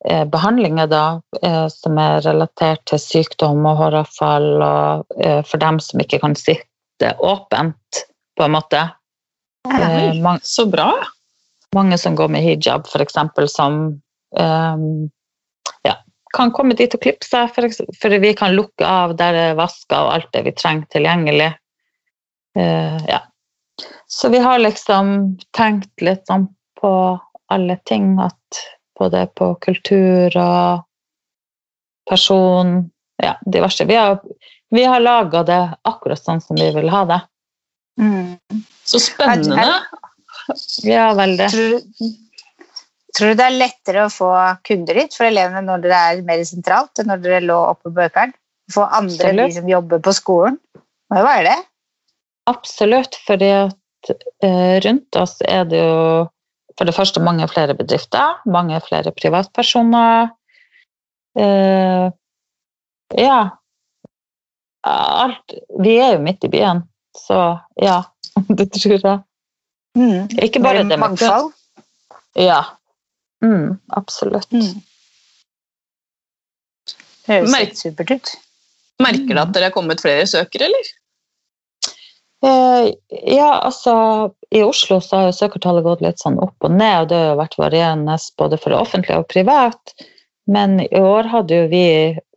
Eh, 0.05 0.25
behandlinger 0.25 0.87
da, 0.87 1.21
eh, 1.41 1.67
som 1.71 1.97
er 1.97 2.19
relatert 2.25 2.81
til 2.91 2.99
sykdom 2.99 3.63
og 3.69 3.77
håravfall, 3.79 4.47
og 4.59 5.19
eh, 5.23 5.39
for 5.47 5.61
dem 5.63 5.79
som 5.79 6.01
ikke 6.03 6.19
kan 6.19 6.35
sitte 6.35 7.13
åpent, 7.23 8.03
på 8.35 8.43
en 8.43 8.55
måte. 8.57 8.81
Nei, 9.71 10.19
mange, 10.19 10.43
så 10.43 10.65
bra! 10.67 10.89
Mange 11.75 11.97
som 12.01 12.17
går 12.19 12.33
med 12.35 12.43
hijab, 12.43 12.89
f.eks., 12.89 13.15
som 13.53 13.77
um, 14.35 14.89
ja, 15.87 15.95
kan 16.33 16.51
komme 16.55 16.75
dit 16.77 16.93
og 16.95 17.01
klippe 17.03 17.27
seg, 17.27 17.51
for, 17.53 17.69
for, 17.99 18.15
vi 18.21 18.33
kan 18.37 18.55
lukke 18.57 18.87
av 18.87 19.15
der 19.19 19.35
det 19.35 19.43
er 19.51 19.59
vasker 19.59 20.07
og 20.07 20.13
alt 20.15 20.31
det 20.33 20.43
vi 20.47 20.55
trenger 20.57 20.89
tilgjengelig. 20.93 21.51
Uh, 22.57 22.97
ja. 23.09 23.21
Så 24.09 24.29
vi 24.33 24.41
har 24.41 24.61
liksom 24.61 25.35
tenkt 25.57 26.01
litt 26.05 26.25
sånn 26.29 26.47
på 26.77 26.93
alle 27.53 27.77
ting 27.89 28.15
at 28.21 28.63
både 28.99 29.25
på 29.37 29.53
kultur 29.61 30.33
og 30.37 30.83
person 32.09 32.89
Ja, 33.23 33.37
diverse. 33.45 33.85
Vi 33.85 33.95
har, 33.95 34.17
vi 34.73 34.83
har 34.83 34.99
laga 34.99 35.43
det 35.47 35.61
akkurat 35.87 36.19
sånn 36.19 36.41
som 36.41 36.57
vi 36.59 36.65
vil 36.75 36.89
ha 36.91 37.03
det. 37.07 37.19
Mm. 38.01 38.63
Så 38.83 38.99
spennende. 38.99 39.77
Ja, 40.83 41.13
veldig. 41.15 41.47
Tror, 41.53 41.75
tror, 43.17 43.33
du 43.33 43.39
det 43.39 43.45
er 43.47 43.59
lettere 43.59 44.05
å 44.05 44.13
få 44.13 44.31
kunder 44.67 44.99
dit 45.01 45.15
for 45.15 45.27
elevene 45.27 45.63
når 45.65 45.85
dere 45.85 46.01
er 46.11 46.23
mer 46.27 46.43
sentralt 46.47 47.01
enn 47.01 47.11
når 47.11 47.23
dere 47.23 47.43
lå 47.45 47.59
oppe 47.73 47.91
på 47.91 48.07
Økeren? 48.07 48.33
Få 48.73 48.87
andre 48.87 49.29
enn 49.29 49.41
de 49.43 49.49
som 49.57 49.69
jobber 49.69 50.01
på 50.03 50.15
skolen? 50.15 50.59
Må 51.11 51.21
jo 51.21 51.27
være 51.27 51.47
det? 51.49 51.57
Absolutt, 52.49 53.17
fordi 53.27 53.49
at 53.55 54.13
eh, 54.43 54.79
rundt 54.83 55.19
oss 55.19 55.37
er 55.47 55.67
det 55.69 55.79
jo 55.83 56.29
for 56.77 56.89
det 56.89 56.95
første 56.95 57.21
mange 57.23 57.47
flere 57.51 57.75
bedrifter, 57.77 58.39
mange 58.49 58.79
flere 58.87 59.13
privatpersoner. 59.15 60.31
Eh, 61.39 62.07
ja. 63.19 63.41
Alt 64.83 65.53
Vi 65.79 65.93
er 66.01 66.17
jo 66.17 66.23
midt 66.23 66.43
i 66.43 66.51
byen, 66.51 66.83
så 67.15 67.59
ja, 67.79 68.01
det 68.57 68.71
tror 68.75 68.97
jeg. 68.97 69.19
Mm. 69.95 70.31
Ikke 70.41 70.63
bare 70.63 70.81
det, 70.81 70.89
med 70.89 71.03
mangfold. 71.03 71.53
Ja. 72.35 72.63
Mm, 73.43 73.77
absolutt. 73.99 74.51
Mm. 74.51 74.81
Det 77.23 77.37
høres 77.37 77.55
helt 77.59 77.79
supert 77.79 78.11
ut. 78.11 78.33
Merker 79.03 79.35
du 79.35 79.41
at 79.41 79.55
dere 79.55 79.71
er 79.71 79.75
kommet 79.75 80.03
flere 80.03 80.25
søkere, 80.29 80.69
eller? 80.69 80.91
Eh, 82.43 82.93
ja, 83.35 83.59
altså 83.59 83.93
I 84.51 84.63
Oslo 84.63 84.99
så 85.01 85.15
har 85.15 85.29
jo 85.29 85.35
søkertallet 85.37 85.85
gått 85.85 86.01
litt 86.03 86.19
sånn 86.19 86.39
opp 86.43 86.65
og 86.67 86.73
ned, 86.75 87.05
og 87.05 87.11
det 87.11 87.21
har 87.29 87.39
vært 87.39 87.55
varierende 87.59 88.17
både 88.39 88.59
for 88.59 88.73
det 88.73 88.81
offentlige 88.83 89.21
og 89.23 89.29
privat. 89.31 89.95
Men 90.51 90.81
i 90.83 90.99
år 90.99 91.29
hadde 91.31 91.61
jo 91.61 91.69
vi 91.71 91.85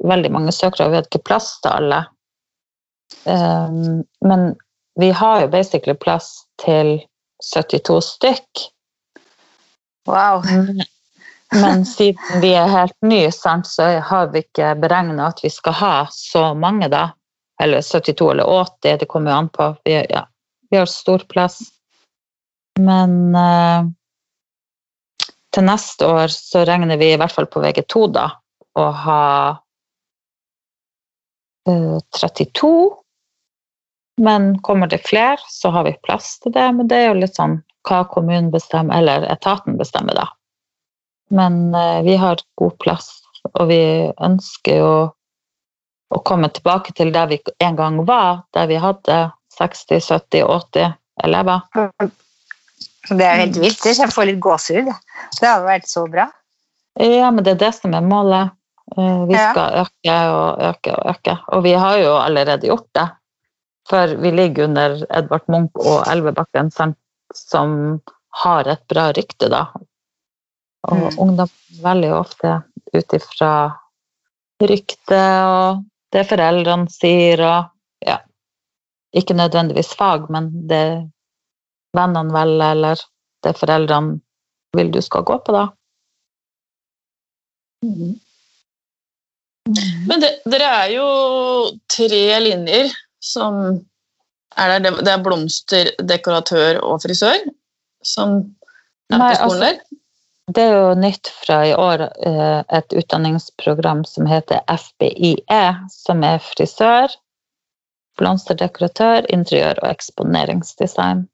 veldig 0.06 0.30
mange 0.30 0.54
søkere, 0.54 0.86
og 0.86 0.94
vi 0.94 1.00
hadde 1.00 1.10
ikke 1.10 1.26
plass 1.26 1.50
til 1.62 1.72
alle. 1.75 2.04
Eh, 3.26 3.80
men 4.30 4.48
vi 4.96 5.10
har 5.10 5.42
jo 5.42 5.52
basically 5.52 5.98
plass 5.98 6.30
til 6.62 7.00
72 7.42 8.00
stykk. 8.14 8.66
Wow. 10.06 10.42
Men 11.55 11.87
siden 11.87 12.41
vi 12.43 12.53
er 12.59 12.67
helt 12.69 12.97
nye, 13.07 13.31
så 13.33 13.83
har 14.03 14.33
vi 14.33 14.43
ikke 14.43 14.75
beregna 14.83 15.29
at 15.31 15.45
vi 15.45 15.50
skal 15.50 15.76
ha 15.79 15.95
så 16.11 16.49
mange, 16.55 16.88
da. 16.91 17.11
Eller 17.62 17.83
72 17.83 18.31
eller 18.31 18.45
80, 18.45 18.99
det 19.00 19.09
kommer 19.09 19.31
jo 19.31 19.37
an 19.37 19.49
på. 19.49 19.69
Vi, 19.85 19.95
ja, 20.11 20.26
vi 20.71 20.76
har 20.76 20.91
stor 20.91 21.23
plass. 21.29 21.61
Men 22.81 23.35
eh, 23.35 23.87
til 25.55 25.65
neste 25.65 26.09
år 26.11 26.35
så 26.35 26.67
regner 26.69 27.00
vi 27.00 27.15
i 27.15 27.17
hvert 27.21 27.33
fall 27.33 27.49
på 27.49 27.62
VG2 27.65 28.03
da 28.12 28.26
å 28.76 28.91
ha 29.07 29.23
eh, 31.71 31.97
32. 32.21 32.73
Men 34.21 34.59
kommer 34.65 34.87
det 34.93 35.07
flere, 35.07 35.41
så 35.49 35.73
har 35.73 35.85
vi 35.85 35.97
plass 36.05 36.38
til 36.41 36.53
det. 36.53 36.67
Men 36.76 36.88
det 36.88 37.00
er 37.00 37.09
jo 37.11 37.21
litt 37.23 37.38
sånn 37.41 37.61
hva 37.87 38.03
kommunen 38.11 38.50
bestemmer, 38.53 38.99
eller 38.99 39.29
etaten 39.31 39.79
bestemmer, 39.81 40.17
da. 40.19 40.26
Men 41.35 41.75
eh, 41.75 42.02
vi 42.06 42.16
har 42.16 42.42
god 42.59 42.78
plass, 42.83 43.11
og 43.52 43.68
vi 43.71 43.80
ønsker 44.23 44.80
jo 44.80 44.92
å 46.14 46.21
komme 46.26 46.49
tilbake 46.54 46.95
til 46.95 47.11
der 47.14 47.30
vi 47.33 47.40
en 47.64 47.78
gang 47.78 47.99
var, 48.06 48.45
der 48.54 48.68
vi 48.71 48.78
hadde 48.78 49.18
60-70-80 49.59 50.95
elever. 51.26 51.64
Det 53.11 53.26
er 53.26 53.40
helt 53.42 53.59
vilt. 53.62 53.87
Jeg 53.87 54.12
får 54.12 54.30
litt 54.30 54.42
gåsehud. 54.42 54.90
Det 55.40 55.49
hadde 55.49 55.66
vært 55.66 55.90
så 55.90 56.06
bra. 56.11 56.28
Ja, 57.00 57.30
men 57.30 57.45
det 57.45 57.56
er 57.56 57.66
det 57.66 57.75
som 57.76 57.95
er 57.95 58.06
målet. 58.06 58.54
Eh, 58.97 59.23
vi 59.28 59.37
skal 59.37 59.83
øke 59.83 60.16
og 60.33 60.62
øke 60.71 60.95
og 60.95 61.11
øke. 61.12 61.37
Og 61.54 61.64
vi 61.66 61.75
har 61.75 61.99
jo 62.00 62.16
allerede 62.18 62.71
gjort 62.71 62.88
det. 62.95 63.06
For 63.90 64.14
vi 64.23 64.33
ligger 64.35 64.66
under 64.66 64.99
Edvard 65.14 65.47
Munch 65.52 65.78
og 65.78 66.06
Elvebakken, 66.11 66.73
som 67.35 67.76
har 68.42 68.68
et 68.68 68.83
bra 68.90 69.11
rykte, 69.14 69.50
da. 69.52 69.66
Og 70.87 71.02
mm. 71.02 71.19
ungdom 71.23 71.50
veldig 71.83 72.12
ofte 72.14 72.52
ut 72.95 73.16
ifra 73.16 73.52
rykte 74.62 75.23
og 75.47 75.85
det 76.14 76.23
foreldrene 76.28 76.88
sier, 76.93 77.43
og 77.43 78.07
ja 78.07 78.21
Ikke 79.16 79.35
nødvendigvis 79.37 79.95
fag, 79.97 80.28
men 80.33 80.50
det 80.69 81.09
vennene 81.97 82.35
velger, 82.35 82.71
eller 82.71 83.02
det 83.45 83.55
foreldrene 83.57 84.21
vil 84.76 84.93
du 84.93 85.00
skal 85.02 85.25
gå 85.25 85.38
på, 85.47 85.55
da. 85.57 85.66
Mm. 87.87 88.16
Men 90.07 90.23
det, 90.23 90.31
dere 90.47 90.71
er 90.83 90.90
jo 90.95 91.07
tre 91.90 92.25
linjer 92.45 92.90
som 93.23 93.62
er 94.57 94.76
der. 94.76 95.00
Det 95.02 95.12
er 95.12 95.25
blomster, 95.25 95.90
dekoratør 96.12 96.81
og 96.85 97.00
frisør 97.02 97.40
som 98.07 98.38
er 99.11 99.19
Nei, 99.19 99.31
på 99.33 99.40
skolen 99.40 99.64
der? 99.64 99.81
Det 100.47 100.62
er 100.62 100.76
jo 100.76 100.91
nytt 100.95 101.29
fra 101.43 101.57
i 101.67 101.73
år 101.75 102.05
eh, 102.07 102.61
et 102.79 102.93
utdanningsprogram 102.95 104.05
som 104.07 104.29
heter 104.31 104.62
FBIE, 104.71 105.62
som 105.91 106.23
er 106.23 106.38
frisør, 106.38 107.11
blomsterdekoratør, 108.21 109.26
interiør 109.35 109.81
og 109.83 109.88
eksponeringsdesign. 109.91 111.25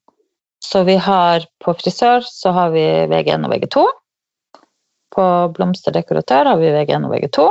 Så 0.65 0.85
vi 0.89 0.97
har 0.97 1.45
på 1.61 1.75
frisør 1.77 2.25
så 2.25 2.55
har 2.57 2.73
vi 2.73 2.85
VG1 3.11 3.45
og 3.45 3.53
VG2. 3.53 3.85
På 5.13 5.27
blomsterdekoratør 5.59 6.49
har 6.55 6.63
vi 6.63 6.73
VG1 6.73 7.05
og 7.05 7.13
VG2. 7.13 7.47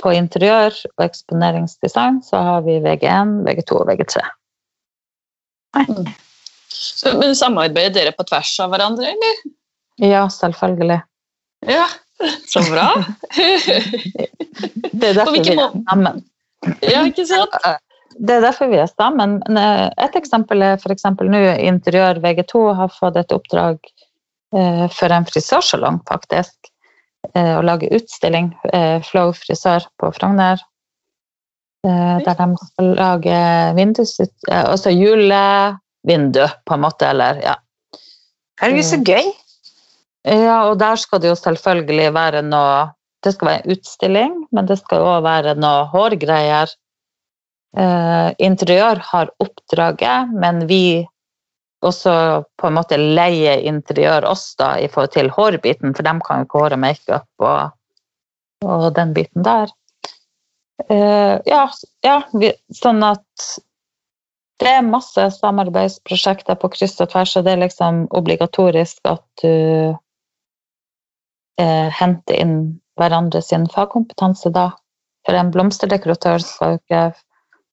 På 0.00 0.14
interiør 0.16 0.72
og 0.96 1.04
eksponeringsdesign 1.04 2.22
så 2.24 2.40
har 2.48 2.64
vi 2.64 2.78
VG1, 2.80 3.36
VG2 3.44 3.82
og 3.82 3.92
VG3. 3.92 4.24
Mm. 5.84 6.08
Men 7.20 7.36
samarbeider 7.36 7.98
dere 8.00 8.16
på 8.16 8.24
tvers 8.24 8.56
av 8.64 8.72
hverandre, 8.72 9.12
eller? 9.12 9.57
Ja, 9.98 10.28
selvfølgelig. 10.30 11.00
Ja, 11.66 11.86
så 12.46 12.62
bra. 12.70 12.88
det 14.92 15.10
er 15.10 15.18
derfor 15.18 15.36
vi 15.36 15.54
er 15.54 15.76
sammen. 15.90 16.24
Ja, 16.82 17.04
ikke 17.06 17.26
sant? 17.26 17.54
det 18.18 18.34
er 18.34 18.42
derfor 18.42 18.70
vi 18.70 18.80
er 18.82 18.90
sammen. 18.90 19.38
Eh, 19.46 19.86
et 20.04 20.16
eksempel 20.18 20.62
er 20.64 20.78
f.eks. 20.78 21.06
nå 21.20 21.42
Interiør 21.68 22.20
VG2 22.24 22.64
har 22.78 22.90
fått 22.94 23.18
et 23.20 23.34
oppdrag 23.34 23.78
eh, 24.56 24.86
for 24.94 25.14
en 25.14 25.28
frisørsalong, 25.28 26.00
faktisk. 26.10 26.72
Eh, 27.34 27.54
å 27.58 27.62
lage 27.66 27.90
utstilling, 27.94 28.52
Flow 29.06 29.32
frisør 29.36 29.86
på 30.00 30.12
Frogner. 30.16 30.62
Der 31.86 32.34
de 32.36 32.46
skal 32.58 32.88
lage 32.98 33.34
vindus, 33.76 34.16
altså 34.50 34.90
julevindu, 34.90 36.42
på 36.66 36.74
en 36.74 36.82
måte, 36.82 37.06
eller 37.06 37.38
ja. 37.44 37.54
Herregud, 38.58 38.84
så 38.84 38.98
gøy. 39.06 39.30
Ja, 40.26 40.64
og 40.68 40.78
der 40.80 40.98
skal 40.98 41.22
det 41.22 41.30
jo 41.30 41.38
selvfølgelig 41.38 42.12
være 42.14 42.42
noe 42.46 42.88
Det 43.24 43.32
skal 43.34 43.48
være 43.48 43.62
en 43.64 43.72
utstilling, 43.74 44.34
men 44.54 44.66
det 44.68 44.76
skal 44.78 45.02
òg 45.02 45.24
være 45.24 45.56
noe 45.58 45.88
hårgreier. 45.90 46.70
Eh, 47.76 48.28
interiør 48.38 49.00
har 49.02 49.32
oppdraget, 49.42 50.30
men 50.38 50.68
vi 50.70 51.02
også 51.82 52.12
på 52.58 52.68
en 52.68 52.76
måte 52.78 52.94
leier 52.98 53.58
interiør 53.66 54.26
oss 54.30 54.52
da, 54.58 54.76
i 54.78 54.86
forhold 54.86 55.12
til 55.16 55.32
hårbiten, 55.34 55.94
for 55.94 56.06
de 56.06 56.14
kan 56.26 56.40
jo 56.40 56.46
ikke 56.46 56.62
hår 56.62 56.76
og 56.78 56.82
makeup 56.86 57.44
og, 57.50 57.74
og 58.64 58.88
den 58.94 59.14
biten 59.18 59.46
der. 59.46 59.74
Eh, 60.86 61.36
ja, 61.46 61.64
ja 62.06 62.18
vi, 62.38 62.54
sånn 62.74 63.02
at 63.02 63.48
det 64.58 64.74
er 64.74 64.86
masse 64.86 65.28
samarbeidsprosjekter 65.38 66.58
på 66.58 66.70
kryss 66.74 66.98
og 67.02 67.12
tvers, 67.12 67.36
og 67.38 67.46
det 67.46 67.54
er 67.54 67.62
liksom 67.66 68.06
obligatorisk 68.14 68.98
at 69.06 69.26
du 69.42 69.94
eh, 71.60 71.88
hente 72.00 72.36
inn 72.36 72.58
hverandre 72.98 73.42
sin 73.44 73.66
fagkompetanse 73.70 74.52
da. 74.54 74.70
For 75.26 75.36
en 75.36 75.50
blomsterdekoratør 75.54 76.42
skal 76.44 76.74
jo 76.74 76.80
ikke 76.80 77.02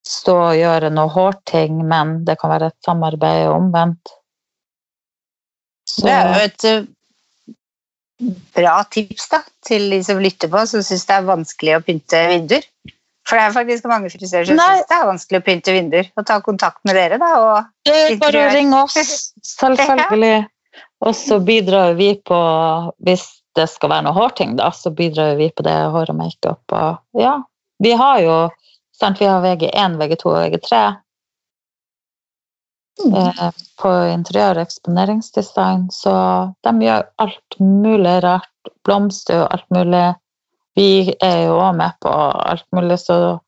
stå 0.06 0.36
og 0.52 0.58
gjøre 0.60 0.92
noe 0.94 1.10
hårting, 1.14 1.80
men 1.88 2.20
det 2.28 2.38
kan 2.42 2.52
være 2.54 2.70
et 2.72 2.78
samarbeid 2.86 3.48
omvendt. 3.50 4.14
Så. 5.90 6.06
Det 6.06 6.14
er 6.14 6.28
jo 6.30 6.46
et 6.50 6.68
uh, 6.70 8.36
bra 8.58 8.76
tips 8.92 9.30
da, 9.32 9.42
til 9.66 9.88
de 9.94 10.02
som 10.06 10.22
lytter 10.22 10.52
på, 10.52 10.66
som 10.70 10.84
syns 10.86 11.06
det 11.10 11.18
er 11.18 11.30
vanskelig 11.30 11.78
å 11.78 11.84
pynte 11.86 12.22
vinduer. 12.32 12.68
For 13.26 13.40
det 13.40 13.48
er 13.48 13.56
faktisk 13.56 13.88
mange 13.90 14.12
frisører 14.14 14.46
som 14.46 14.60
syns 14.60 14.90
det 14.90 14.98
er 14.98 15.08
vanskelig 15.10 15.42
å 15.42 15.46
pynte 15.46 15.74
vinduer. 15.74 16.12
Og 16.18 16.28
ta 16.30 16.38
kontakt 16.46 16.84
med 16.86 16.98
dere, 16.98 17.18
da. 17.22 17.32
Og 17.42 17.88
det 17.88 17.96
er 17.96 18.20
bare 18.22 18.44
å 18.50 18.52
ringe 18.54 18.84
oss, 18.84 18.98
selvfølgelig. 19.56 20.36
Og 21.06 21.18
så 21.18 21.40
bidrar 21.44 21.98
vi 21.98 22.14
på 22.26 22.38
Hvis 23.04 23.26
det 23.56 23.68
skal 23.72 23.90
være 23.90 24.06
noe 24.08 24.16
hårting, 24.18 24.56
da, 24.60 24.70
så 24.76 24.92
bidrar 24.92 25.36
vi 25.40 25.50
på 25.56 25.64
det. 25.64 25.76
Hår 25.94 26.12
og 26.12 26.20
makeup 26.20 26.76
og 26.76 27.22
Ja. 27.22 27.42
Vi 27.80 27.92
har 27.92 28.20
jo 28.24 28.50
sant, 28.96 29.20
Vi 29.20 29.26
har 29.26 29.42
VG1, 29.44 29.98
VG2 30.00 30.26
og 30.32 30.38
VG3 30.44 30.96
Mm. 33.06 33.14
eh, 33.14 33.52
på 33.82 33.90
interiør- 33.90 34.56
og 34.56 34.62
eksponeringsdesign, 34.62 35.90
så 35.92 36.54
de 36.64 36.72
gjør 36.80 37.04
alt 37.20 37.60
mulig 37.60 38.24
rart. 38.24 38.48
Blomster 38.86 39.42
og 39.44 39.52
alt 39.54 39.66
mulig. 39.70 40.16
Vi 40.76 41.14
er 41.22 41.46
jo 41.46 41.60
òg 41.60 41.76
med 41.76 41.92
på 42.02 42.10
alt 42.50 42.66
mulig, 42.72 43.00
så 43.00 43.40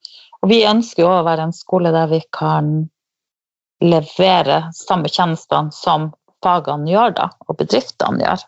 Og 0.44 0.50
vi 0.50 0.62
ønsker 0.66 1.02
jo 1.02 1.08
å 1.10 1.24
være 1.26 1.48
en 1.48 1.52
skole 1.52 1.92
der 1.92 2.06
vi 2.08 2.22
kan 2.32 2.90
levere 3.82 4.70
samme 4.72 5.10
tjenestene 5.10 5.74
som 5.74 6.14
fagene 6.44 6.86
gjør, 6.92 7.16
da, 7.16 7.30
og 7.50 7.58
bedriftene 7.58 8.22
gjør. 8.22 8.44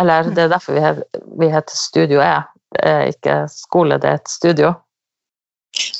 Eller 0.00 0.30
det 0.34 0.44
er 0.44 0.52
derfor 0.52 0.76
vi 0.76 0.82
vi 1.38 1.50
heter 1.52 1.76
Studio 1.76 2.20
E. 2.24 2.34
Det 2.74 2.82
er 2.90 3.12
ikke 3.12 3.36
skole, 3.48 3.98
det 4.02 4.10
er 4.10 4.18
et 4.18 4.30
studio. 4.30 4.72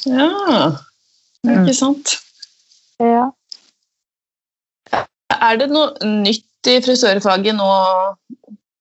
Ja, 0.06 0.28
det 1.42 1.52
er 1.52 1.60
ikke 1.62 1.76
sant. 1.78 2.16
Ja. 2.98 3.28
Er 5.34 5.58
det 5.60 5.68
noe 5.70 5.92
nytt 6.02 6.70
i 6.70 6.78
frisørfaget 6.82 7.54
nå? 7.58 7.68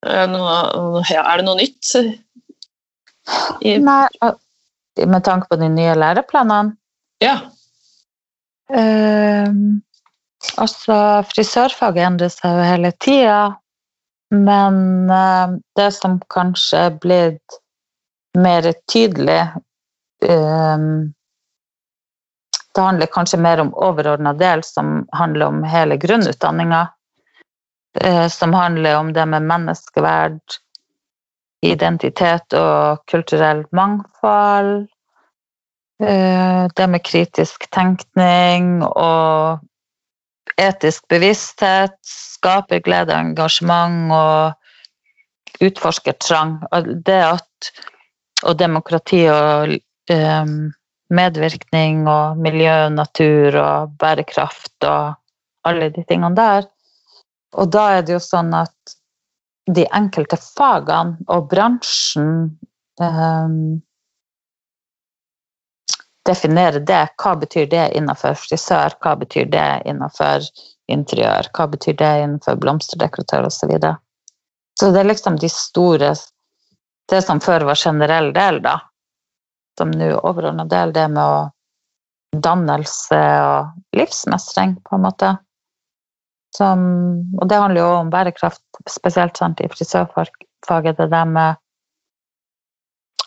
Er 0.04 0.26
det 0.26 0.34
noe, 0.34 1.04
er 1.04 1.38
det 1.38 1.46
noe 1.46 1.60
nytt? 1.60 1.94
I, 3.62 3.78
Nei, 3.80 4.08
med 5.00 5.24
tanke 5.24 5.48
på 5.50 5.58
de 5.62 5.70
nye 5.72 5.94
læreplanene 5.96 6.76
ja. 7.24 7.38
Um, 8.74 9.84
altså, 10.58 10.96
frisørfaget 11.32 12.08
endrer 12.08 12.32
seg 12.34 12.58
jo 12.58 12.66
hele 12.68 12.92
tida, 13.04 13.38
men 14.34 15.10
eh, 15.10 15.48
det 15.78 15.92
som 15.96 16.20
kanskje 16.34 16.78
er 16.88 16.96
blitt 17.02 17.60
mer 18.38 18.66
tydelig 18.92 19.42
ehm, 20.26 21.14
Det 22.76 22.82
handler 22.82 23.06
kanskje 23.14 23.38
mer 23.38 23.60
om 23.62 23.74
overordna 23.78 24.32
del, 24.34 24.64
som 24.66 25.04
handler 25.14 25.46
om 25.46 25.64
hele 25.64 25.98
grunnutdanninga. 25.98 26.88
eh, 28.02 28.28
som 28.28 28.54
handler 28.54 28.98
om 28.98 29.14
det 29.14 29.26
med 29.26 29.42
menneskeverd, 29.46 30.42
identitet 31.62 32.54
og 32.54 33.04
kulturelt 33.12 33.72
mangfold. 33.72 34.88
Eh, 36.04 36.68
Det 36.76 36.88
med 36.90 37.04
kritisk 37.06 37.70
tenkning 37.72 38.84
og 38.84 39.60
etisk 40.62 41.08
bevissthet, 41.10 41.96
skaperglede, 42.08 43.16
engasjement 43.16 44.14
og 44.14 45.64
utforskertrang. 45.64 46.60
trang. 46.62 47.04
Det 47.06 47.20
at, 47.24 47.72
og 48.44 48.60
demokrati 48.60 49.24
og 49.32 49.76
um, 50.12 50.74
medvirkning 51.14 52.08
og 52.10 52.38
miljø, 52.38 52.90
natur 52.90 53.56
og 53.60 53.96
bærekraft 54.00 54.88
og 54.90 55.14
alle 55.68 55.90
de 55.94 56.04
tingene 56.10 56.36
der. 56.36 56.68
Og 57.54 57.70
da 57.72 57.86
er 57.98 58.06
det 58.06 58.16
jo 58.16 58.22
sånn 58.24 58.54
at 58.58 58.96
de 59.72 59.86
enkelte 59.96 60.38
fagene 60.42 61.24
og 61.32 61.48
bransjen 61.52 62.58
eh, 63.00 63.54
definere 66.26 66.80
det. 66.80 67.08
Hva 67.20 67.36
betyr 67.40 67.68
det 67.72 67.90
innenfor 67.98 68.38
frisør? 68.40 68.96
Hva 69.04 69.16
betyr 69.20 69.50
det 69.52 69.68
innenfor 69.90 70.46
interiør? 70.92 71.50
Hva 71.56 71.68
betyr 71.72 71.98
det 72.00 72.14
innenfor 72.24 72.60
blomsterdekoratør 72.62 73.50
osv.? 73.50 73.60
Så, 73.60 73.72
videre. 73.72 73.98
så 74.80 74.92
det 74.92 75.04
er 75.04 75.12
liksom 75.12 75.40
de 75.40 75.50
store 75.50 76.16
Det 77.12 77.20
som 77.22 77.42
før 77.44 77.66
var 77.68 77.76
generell 77.76 78.30
del, 78.34 78.62
da. 78.64 78.78
Som 79.78 79.92
nå 79.92 80.06
er 80.06 80.22
overordna 80.24 80.64
del, 80.72 80.94
det 80.96 81.10
med 81.12 81.20
å 81.20 81.50
dannelse 82.34 83.20
og 83.44 83.98
livsmestring, 83.98 84.78
på 84.88 84.96
en 84.96 85.04
måte. 85.04 85.34
Som, 86.56 86.86
og 87.42 87.50
det 87.50 87.60
handler 87.60 87.82
jo 87.82 87.90
om 87.98 88.10
bærekraft, 88.14 88.64
spesielt 88.90 89.38
sant, 89.38 89.60
i 89.60 89.68
frisørfaget. 89.68 90.96
Det 90.98 91.10
der 91.12 91.26
med 91.26 91.60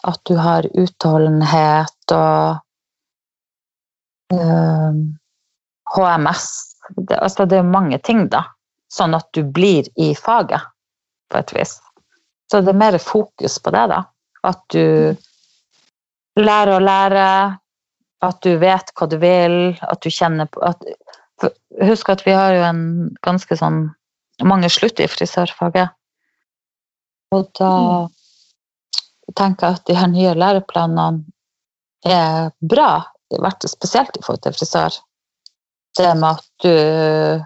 at 0.08 0.20
du 0.24 0.36
har 0.40 0.66
utholdenhet 0.72 2.16
og 2.16 2.62
HMS 5.96 6.46
det, 6.96 7.18
altså 7.18 7.44
det 7.44 7.58
er 7.58 7.66
mange 7.66 7.98
ting, 7.98 8.26
da. 8.30 8.44
Sånn 8.92 9.16
at 9.16 9.28
du 9.34 9.42
blir 9.42 9.88
i 9.98 10.12
faget, 10.14 10.62
på 11.30 11.40
et 11.40 11.52
vis. 11.56 11.76
Så 12.50 12.62
det 12.62 12.70
er 12.70 12.78
mer 12.78 12.98
fokus 13.02 13.58
på 13.62 13.72
det, 13.74 13.86
da. 13.90 14.02
At 14.46 14.62
du 14.70 15.16
lærer 16.38 16.76
å 16.76 16.82
lære, 16.84 17.26
at 18.26 18.38
du 18.44 18.56
vet 18.60 18.92
hva 18.96 19.08
du 19.10 19.16
vil, 19.20 19.58
at 19.82 20.02
du 20.02 20.10
kjenner 20.12 20.50
på 20.50 20.62
at, 20.66 20.82
Husk 21.84 22.08
at 22.08 22.22
vi 22.24 22.32
har 22.32 22.54
jo 22.56 22.62
en 22.64 22.84
ganske 23.20 23.58
sånn 23.60 23.90
Mange 24.48 24.70
slutter 24.72 25.04
i 25.04 25.08
frisørfaget. 25.08 25.92
Og 27.32 27.46
da 27.56 27.72
tenker 29.32 29.66
jeg 29.66 29.78
at 29.78 29.84
de 29.88 29.96
her 29.96 30.10
nye 30.12 30.34
læreplanene 30.36 31.24
er 32.04 32.50
bra, 32.60 32.90
fall 33.34 33.68
spesielt 33.70 34.16
i 34.16 34.22
forhold 34.22 34.42
til 34.42 34.56
frisør. 34.56 34.96
Det 35.96 36.14
med 36.14 36.30
at 36.30 36.48
du 36.62 37.44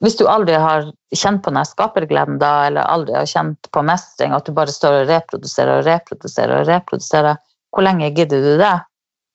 Hvis 0.00 0.16
du 0.16 0.24
aldri 0.24 0.54
har 0.56 0.86
kjent 1.12 1.42
på 1.44 1.50
den 1.52 1.66
skapergleden 1.68 2.38
da, 2.40 2.66
eller 2.66 2.88
aldri 2.88 3.12
har 3.12 3.26
kjent 3.28 3.68
på 3.70 3.82
mestring, 3.84 4.32
at 4.32 4.46
du 4.46 4.52
bare 4.56 4.72
står 4.72 5.02
og 5.02 5.10
reproduserer 5.10 5.74
og 5.74 5.84
reproduserer 5.84 6.54
og 6.56 6.68
reproduserer, 6.70 7.36
hvor 7.68 7.84
lenge 7.84 8.08
gidder 8.16 8.40
du 8.40 8.54
det? 8.56 8.78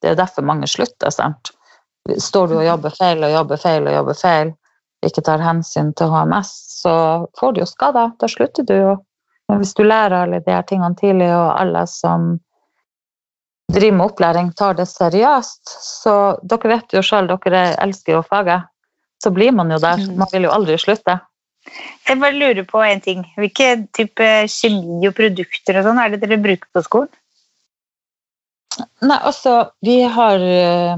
Det 0.01 0.10
er 0.10 0.17
derfor 0.17 0.41
mange 0.41 0.67
slutter. 0.67 1.13
sant? 1.13 1.51
Står 2.17 2.47
du 2.47 2.55
og 2.58 2.65
jobber 2.65 2.89
feil 2.97 3.21
og 3.23 3.31
jobber 3.31 3.62
feil 3.62 3.86
og 3.86 3.93
jobber 3.93 4.17
feil, 4.17 4.55
ikke 5.05 5.21
tar 5.21 5.43
hensyn 5.45 5.93
til 5.93 6.10
HMS, 6.10 6.51
så 6.81 6.95
får 7.39 7.53
du 7.53 7.62
jo 7.62 7.69
skader. 7.69 8.12
Da 8.19 8.29
slutter 8.31 8.65
du 8.65 8.73
jo. 8.73 8.95
Men 9.49 9.62
hvis 9.62 9.75
du 9.77 9.84
lærer 9.86 10.23
alle 10.23 10.41
de 10.41 10.53
her 10.53 10.65
tingene 10.65 10.97
tidlig, 10.97 11.29
og 11.29 11.60
alle 11.62 11.86
som 11.89 12.39
driver 13.71 13.97
med 13.97 14.06
opplæring, 14.06 14.51
tar 14.58 14.78
det 14.78 14.88
seriøst, 14.89 15.75
så 15.82 16.15
dere 16.43 16.75
vet 16.75 16.93
jo 16.93 17.04
sjøl, 17.06 17.30
dere 17.32 17.63
elsker 17.84 18.19
jo 18.19 18.25
faget, 18.25 18.67
så 19.23 19.32
blir 19.34 19.51
man 19.56 19.71
jo 19.73 19.80
der. 19.82 20.04
Man 20.15 20.30
vil 20.32 20.47
jo 20.47 20.54
aldri 20.54 20.78
slutte. 20.80 21.17
Jeg 22.06 22.19
bare 22.21 22.38
lurer 22.38 22.65
på 22.69 22.82
en 22.86 23.01
ting. 23.01 23.23
Hvilke 23.39 23.88
type 23.97 24.25
kjemi 24.51 25.08
og 25.10 25.15
produkter 25.17 25.80
og 25.80 25.88
sånn 25.88 26.01
er 26.01 26.13
det 26.13 26.21
dere 26.21 26.38
bruker 26.41 26.69
på 26.75 26.84
skolen? 26.86 27.13
Nei, 29.06 29.17
altså, 29.17 29.71
vi 29.86 30.01
har 30.04 30.41
eh, 30.43 30.97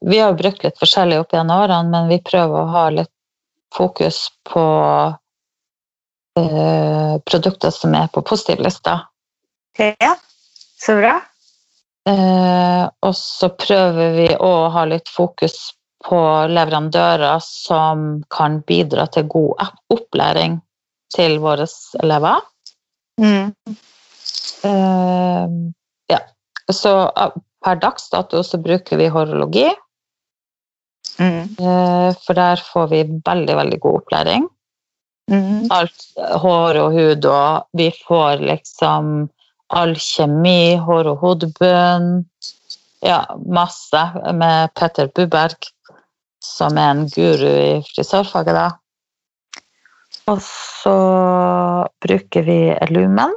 Vi 0.00 0.18
har 0.18 0.36
brukt 0.36 0.64
litt 0.64 0.78
forskjellig 0.80 1.20
opp 1.22 1.32
gjennom 1.32 1.62
årene, 1.62 1.90
men 1.92 2.08
vi 2.12 2.20
prøver 2.24 2.58
å 2.60 2.72
ha 2.74 2.84
litt 2.94 3.12
fokus 3.76 4.22
på 4.48 4.64
øh, 6.40 7.14
produkter 7.28 7.74
som 7.74 7.94
er 7.94 8.08
på 8.12 8.24
positivlista. 8.24 8.94
Ja, 9.78 10.14
så 10.78 10.94
bra. 10.98 11.16
Eh, 12.08 12.84
og 13.04 13.14
så 13.16 13.50
prøver 13.58 14.14
vi 14.16 14.28
å 14.40 14.52
ha 14.72 14.84
litt 14.88 15.10
fokus 15.12 15.56
på 16.06 16.20
leverandører 16.48 17.40
som 17.42 18.22
kan 18.32 18.60
bidra 18.68 19.08
til 19.12 19.26
god 19.28 19.66
opplæring 19.92 20.60
til 21.14 21.38
våre 21.42 21.66
elever. 22.02 22.40
Mm. 23.20 23.52
Eh, 24.64 25.44
ja. 26.14 26.20
Så 26.70 26.94
per 27.64 27.80
dags 27.82 28.08
dato 28.12 28.44
så 28.46 28.60
bruker 28.62 28.96
vi 29.00 29.10
horologi, 29.12 29.68
Mm. 31.18 31.56
eh, 31.58 32.14
for 32.22 32.34
der 32.34 32.60
får 32.62 32.86
vi 32.92 33.02
veldig, 33.26 33.54
veldig 33.56 33.80
god 33.80 33.96
opplæring. 34.02 34.44
Mm. 35.30 35.66
Alt 35.70 36.04
hår 36.42 36.78
og 36.78 36.92
hud, 36.94 37.24
og 37.26 37.66
vi 37.74 37.90
får 38.06 38.44
liksom 38.46 39.28
all 39.68 39.94
hår 40.86 41.10
og 41.12 41.18
hodebunn. 41.22 42.24
Ja, 43.04 43.36
masse 43.46 44.00
med 44.34 44.74
Petter 44.74 45.10
Buberg, 45.14 45.70
som 46.42 46.78
er 46.78 46.90
en 46.90 47.08
guru 47.08 47.48
i 47.48 47.82
frisørfaget, 47.86 48.54
da. 48.56 48.68
Og 50.28 50.40
så 50.42 50.96
bruker 52.04 52.42
vi 52.44 52.58
Lumen 52.90 53.32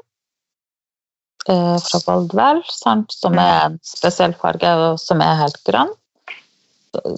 eh, 1.47 1.77
fra 1.77 1.99
Goldwell, 2.07 2.63
som 2.67 3.05
er 3.37 3.67
en 3.67 3.79
spesiell 3.85 4.33
farge, 4.33 4.73
og 4.75 4.99
som 4.99 5.21
er 5.23 5.39
helt 5.39 5.61
grønn. 5.67 5.93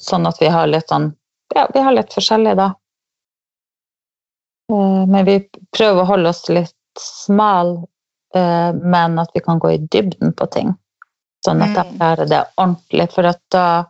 Sånn 0.03 0.29
at 0.29 0.37
vi 0.41 0.51
har 0.53 0.69
litt 0.69 0.91
sånn 0.91 1.13
Ja, 1.53 1.67
vi 1.73 1.81
har 1.85 1.93
litt 1.93 2.13
forskjellig, 2.13 2.53
da. 2.57 2.71
Eh, 4.71 5.01
Men 5.07 5.25
vi 5.25 5.39
prøver 5.75 6.01
å 6.03 6.09
holde 6.11 6.29
oss 6.29 6.47
litt 6.49 6.75
smal, 6.99 7.75
eh, 7.77 7.92
men 8.39 9.19
at 9.19 9.29
vi 9.33 9.39
kan 9.45 9.59
gå 9.59 9.71
i 9.71 9.77
dybden 9.77 10.33
på 10.33 10.47
ting. 10.51 10.73
Sånn 11.45 11.61
at 11.61 11.75
jeg 11.75 11.91
Mm. 11.91 11.97
lærer 11.99 12.29
det 12.29 12.45
ordentlig, 12.57 13.11
for 13.11 13.33
da 13.51 13.85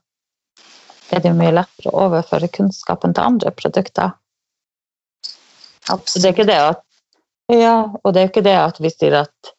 er 1.11 1.19
det 1.19 1.29
jo 1.29 1.37
mye 1.37 1.53
lettere 1.53 1.91
å 1.91 2.07
overføre 2.07 2.49
kunnskapen 2.51 3.13
til 3.13 3.23
andre 3.23 3.51
produkter. 3.51 4.13
Absolutt. 5.89 6.23
det 6.23 6.29
er 6.29 6.33
ikke 6.33 6.47
det 6.47 6.61
at 6.61 6.81
Ja, 7.49 7.91
og 8.03 8.13
det 8.13 8.21
er 8.21 8.29
ikke 8.29 8.43
det 8.43 8.55
at 8.55 8.77
vi 8.79 8.89
sier 8.89 9.13
at 9.19 9.53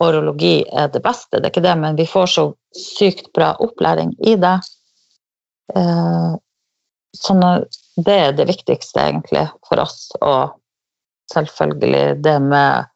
orologi 0.00 0.64
er 0.72 0.88
det 0.88 1.02
beste, 1.02 1.38
det 1.38 1.46
er 1.46 1.50
ikke 1.50 1.62
det, 1.62 1.76
men 1.78 1.96
vi 1.96 2.06
får 2.06 2.26
så 2.26 2.54
sykt 2.74 3.32
bra 3.32 3.54
opplæring 3.62 4.14
i 4.26 4.34
det. 4.36 4.60
Eh, 5.74 6.34
Sånn 7.16 7.42
at 7.42 7.72
det 7.96 8.14
er 8.14 8.32
det 8.36 8.46
viktigste 8.46 9.00
egentlig 9.00 9.46
for 9.66 9.80
oss, 9.80 10.10
og 10.20 10.60
selvfølgelig 11.32 12.22
det 12.22 12.42
med 12.42 12.86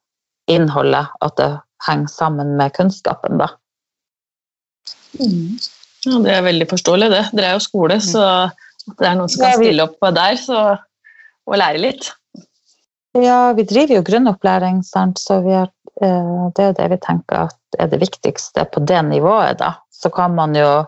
innholdet, 0.51 1.11
at 1.23 1.37
det 1.39 1.51
henger 1.87 2.11
sammen 2.11 2.55
med 2.59 2.73
kunnskapen, 2.75 3.39
da. 3.41 3.51
Ja, 6.03 6.17
det 6.23 6.33
er 6.33 6.43
veldig 6.45 6.67
forståelig, 6.71 7.09
det. 7.13 7.23
Dere 7.37 7.51
er 7.51 7.57
jo 7.57 7.63
skole, 7.63 7.99
så 8.03 8.25
at 8.49 8.97
det 8.99 9.07
er 9.07 9.15
noen 9.19 9.31
som 9.31 9.45
kan 9.45 9.55
stille 9.59 9.85
opp 9.85 10.09
der 10.15 10.39
så, 10.39 10.63
og 11.47 11.59
lære 11.59 11.81
litt. 11.83 12.09
Ja, 13.13 13.53
vi 13.53 13.65
driver 13.69 13.99
jo 13.99 14.05
grunnopplæring, 14.05 14.81
sant? 14.83 15.21
så 15.21 15.39
vi 15.45 15.53
har, 15.53 15.69
eh, 16.01 16.49
det 16.55 16.63
er 16.63 16.71
jo 16.71 16.77
det 16.79 16.89
vi 16.95 16.99
tenker 17.05 17.45
at 17.45 17.79
er 17.79 17.91
det 17.91 18.01
viktigste 18.01 18.65
på 18.73 18.81
det 18.83 19.01
nivået. 19.05 19.59
da. 19.59 19.75
Så 19.91 20.09
kan 20.09 20.35
man 20.35 20.55
jo, 20.55 20.85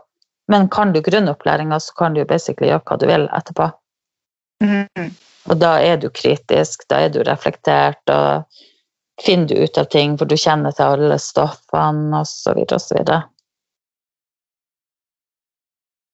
Men 0.47 0.69
kan 0.69 0.93
du 0.93 1.01
grunnopplæringa, 1.01 1.79
så 1.79 1.93
kan 1.97 2.13
du 2.13 2.19
jo 2.19 2.25
basically 2.25 2.67
gjøre 2.69 2.83
hva 2.85 2.97
du 2.99 3.05
vil 3.07 3.23
etterpå. 3.33 3.65
Mm. 4.61 5.15
Og 5.49 5.57
da 5.57 5.71
er 5.81 5.97
du 5.97 6.09
kritisk, 6.09 6.83
da 6.87 6.99
er 7.01 7.09
du 7.09 7.23
reflektert, 7.25 8.01
og 8.13 8.45
finner 9.21 9.47
du 9.47 9.55
ut 9.63 9.77
av 9.79 9.87
ting 9.93 10.17
hvor 10.19 10.27
du 10.29 10.35
kjenner 10.39 10.75
til 10.75 10.97
alle 10.97 11.17
stoffene 11.21 12.21
osv. 12.23 12.61
osv. 12.75 13.01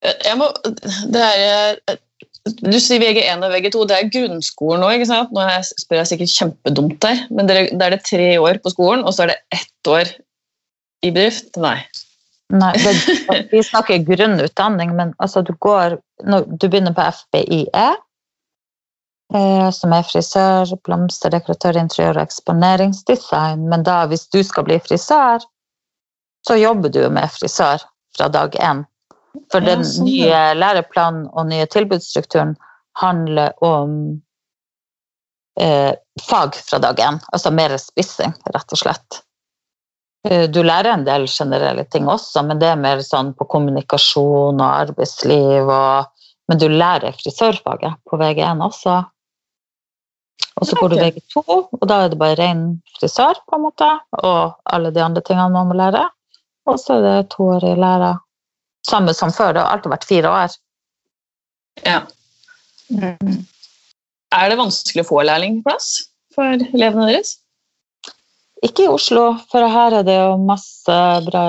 Jeg 0.02 0.38
må, 0.38 0.48
det 1.14 1.22
er, 1.22 1.78
du 2.46 2.78
sier 2.82 3.02
VG1 3.02 3.44
og 3.46 3.54
VG2, 3.54 3.86
det 3.86 3.98
er 3.98 4.12
grunnskolen 4.14 4.82
nå, 4.82 4.90
ikke 4.96 5.10
sant? 5.10 5.34
Nå 5.34 5.46
spør 5.62 6.00
jeg 6.00 6.10
sikkert 6.10 6.36
kjempedumt 6.36 6.98
der, 7.04 7.26
men 7.30 7.50
da 7.50 7.58
er 7.62 7.96
det 7.96 8.04
tre 8.08 8.32
år 8.42 8.58
på 8.62 8.72
skolen, 8.74 9.04
og 9.06 9.14
så 9.14 9.26
er 9.26 9.34
det 9.34 9.60
ett 9.60 9.90
år 9.90 10.14
i 11.02 11.10
bedrift? 11.10 11.54
Nei. 11.62 11.78
Nei, 12.52 12.72
det, 12.82 12.92
vi 13.52 13.62
snakker 13.64 14.02
grunnutdanning, 14.04 14.90
men 14.98 15.14
altså 15.22 15.40
du 15.40 15.54
går 15.64 15.96
Du 16.60 16.66
begynner 16.68 16.92
på 16.94 17.06
FBIE, 17.16 17.64
eh, 17.74 17.94
som 19.72 19.92
er 19.96 20.04
frisør, 20.04 20.74
blomsterdekoratør, 20.84 21.78
interiør 21.80 22.18
og 22.18 22.26
eksponeringsdesign. 22.26 23.66
Men 23.70 23.84
da, 23.86 24.02
hvis 24.10 24.26
du 24.32 24.42
skal 24.44 24.66
bli 24.68 24.78
frisør, 24.84 25.44
så 26.46 26.56
jobber 26.58 26.92
du 26.92 27.02
med 27.10 27.30
frisør 27.32 27.84
fra 28.16 28.28
dag 28.28 28.56
én. 28.60 28.84
For 29.52 29.64
den 29.64 29.84
sånn, 29.86 30.08
nye 30.10 30.42
læreplanen 30.58 31.28
og 31.32 31.48
nye 31.48 31.66
tilbudsstrukturen 31.70 32.56
handler 33.00 33.54
om 33.64 33.94
eh, 35.60 35.92
fag 36.28 36.58
fra 36.58 36.80
dag 36.82 37.00
én. 37.00 37.20
Altså 37.32 37.52
mer 37.54 37.76
spissing, 37.80 38.34
rett 38.52 38.74
og 38.76 38.82
slett. 38.82 39.22
Eh, 40.28 40.48
Du 40.50 40.62
lærer 40.62 40.92
en 40.92 41.06
del 41.08 41.26
generelle 41.26 41.84
ting 41.84 42.08
også, 42.08 42.44
men 42.46 42.60
det 42.60 42.68
er 42.72 42.82
mer 42.82 43.00
sånn 43.06 43.32
på 43.38 43.48
kommunikasjon 43.54 44.60
og 44.60 44.68
arbeidsliv. 44.68 45.70
Og, 45.70 46.28
men 46.48 46.60
du 46.60 46.68
lærer 46.68 47.16
frisørfaget 47.16 48.02
på 48.10 48.20
VG1 48.20 48.66
også. 48.68 49.00
Og 50.60 50.68
så 50.68 50.76
går 50.76 50.92
du 50.92 50.96
Ok. 50.96 51.02
VG2, 51.02 51.42
og 51.80 51.86
da 51.88 52.02
er 52.04 52.10
det 52.12 52.18
bare 52.20 52.36
ren 52.38 52.64
frisør, 52.98 53.38
på 53.48 53.56
en 53.56 53.64
måte. 53.66 53.88
Og 54.20 54.58
alle 54.66 54.92
de 54.92 55.02
andre 55.02 55.22
tingene 55.24 55.52
man 55.54 55.70
må 55.70 55.78
lære. 55.78 56.04
Og 56.68 56.78
så 56.78 56.98
er 56.98 57.06
det 57.06 57.30
toårig 57.34 57.76
lære. 57.80 58.16
Samme 58.86 59.14
som 59.14 59.32
før, 59.32 59.54
det 59.54 59.62
har 59.62 59.76
alltid 59.76 59.94
vært 59.94 60.08
fire 60.08 60.30
år. 60.30 60.56
Ja. 61.86 62.00
Mm. 62.90 63.46
Er 64.32 64.48
det 64.50 64.58
vanskelig 64.60 65.04
å 65.04 65.08
få 65.08 65.22
lærlingplass 65.24 65.88
for 66.34 66.60
elevene 66.72 67.08
deres? 67.10 67.36
Ikke 68.62 68.84
i 68.86 68.90
Oslo, 68.90 69.24
for 69.50 69.66
her 69.66 69.98
er 69.98 70.06
det 70.06 70.14
jo 70.14 70.36
masse 70.38 70.98
bra 71.26 71.44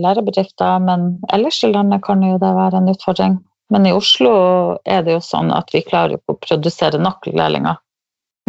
lærebedrifter. 0.00 0.80
Men 0.86 1.12
ellers 1.32 1.60
i 1.64 1.72
landet 1.72 2.04
kan 2.06 2.22
jo 2.24 2.38
det 2.40 2.54
være 2.56 2.80
en 2.80 2.92
utfordring. 2.92 3.36
Men 3.70 3.86
i 3.86 3.92
Oslo 3.94 4.32
er 4.88 5.04
det 5.06 5.18
jo 5.18 5.22
sånn 5.24 5.52
at 5.54 5.68
vi 5.74 5.84
klarer 5.86 6.16
jo 6.16 6.20
ikke 6.22 6.36
å 6.36 6.42
produsere 6.46 7.00
nok 7.00 7.28
lærlinger. 7.30 7.78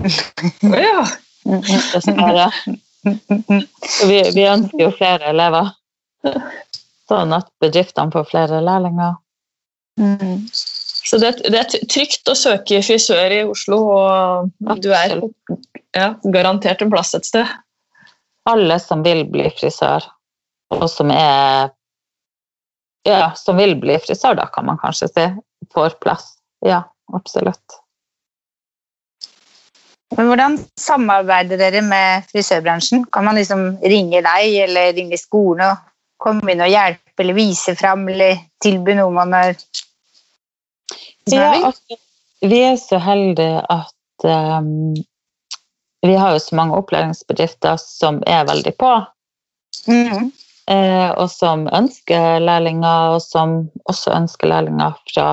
Å 0.01 0.81
ja. 0.81 1.05
Dessverre. 1.43 2.49
Vi, 3.01 4.17
vi 4.35 4.43
ønsker 4.45 4.83
jo 4.83 4.91
flere 4.97 5.31
elever. 5.33 5.71
Sånn 7.09 7.33
at 7.35 7.49
bedriftene 7.63 8.13
får 8.13 8.29
flere 8.29 8.61
lærlinger. 8.63 9.17
Mm. 9.99 10.45
Så 11.01 11.17
det, 11.17 11.31
det 11.49 11.57
er 11.57 11.87
trygt 11.89 12.29
å 12.29 12.37
søke 12.37 12.79
frisør 12.85 13.33
i 13.33 13.41
Oslo, 13.49 13.79
og 13.97 14.81
du 14.83 14.91
er 14.95 15.17
ja, 15.97 16.13
garantert 16.23 16.83
en 16.85 16.93
plass 16.93 17.15
et 17.17 17.27
sted. 17.27 17.49
Alle 18.49 18.77
som 18.81 19.03
vil 19.05 19.25
bli 19.29 19.49
frisør, 19.57 20.05
og 20.73 20.87
som 20.89 21.13
er 21.13 21.71
Ja, 23.01 23.31
som 23.33 23.57
vil 23.57 23.73
bli 23.81 23.95
frisør, 23.97 24.35
da, 24.37 24.45
kan 24.53 24.67
man 24.67 24.77
kanskje 24.77 25.07
si, 25.09 25.23
får 25.73 25.95
plass. 26.03 26.35
Ja, 26.61 26.83
absolutt. 27.17 27.81
Men 30.17 30.27
hvordan 30.27 30.57
samarbeider 30.79 31.59
dere 31.61 31.81
med 31.85 32.25
frisørbransjen? 32.31 33.05
Kan 33.13 33.25
man 33.29 33.37
liksom 33.39 33.77
ringe 33.79 34.19
deg 34.25 34.57
eller 34.65 34.91
ringe 34.97 35.17
skolen 35.19 35.63
og 35.69 35.77
komme 36.21 36.51
inn 36.53 36.63
og 36.63 36.69
hjelpe 36.71 37.23
eller 37.23 37.37
vise 37.37 37.75
fram 37.79 38.03
eller 38.11 38.41
tilby 38.63 38.97
noe 38.99 39.13
man 39.15 39.33
har 39.37 39.55
Ja, 41.29 41.53
altså, 41.63 41.95
vi 42.41 42.59
er 42.65 42.75
så 42.81 42.97
heldige 42.99 43.61
at 43.69 44.25
um, 44.25 44.95
vi 46.01 46.15
har 46.17 46.33
jo 46.33 46.39
så 46.41 46.55
mange 46.57 46.75
opplæringsbedrifter 46.81 47.77
som 47.77 48.23
er 48.27 48.47
veldig 48.49 48.73
på, 48.81 48.91
Mhm. 49.87 50.31
eh, 50.67 51.09
og 51.11 51.29
som 51.29 51.67
ønsker 51.73 52.39
lærlinger, 52.39 53.13
og 53.15 53.21
som 53.21 53.69
også 53.85 54.11
ønsker 54.17 54.47
lærlinger 54.49 54.97
fra 55.13 55.27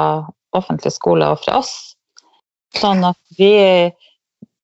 offentlig 0.53 0.93
skole 0.93 1.27
og 1.27 1.41
fra 1.45 1.59
oss. 1.59 1.97
Sånn 2.77 3.05
at 3.09 3.17
vi 3.38 3.51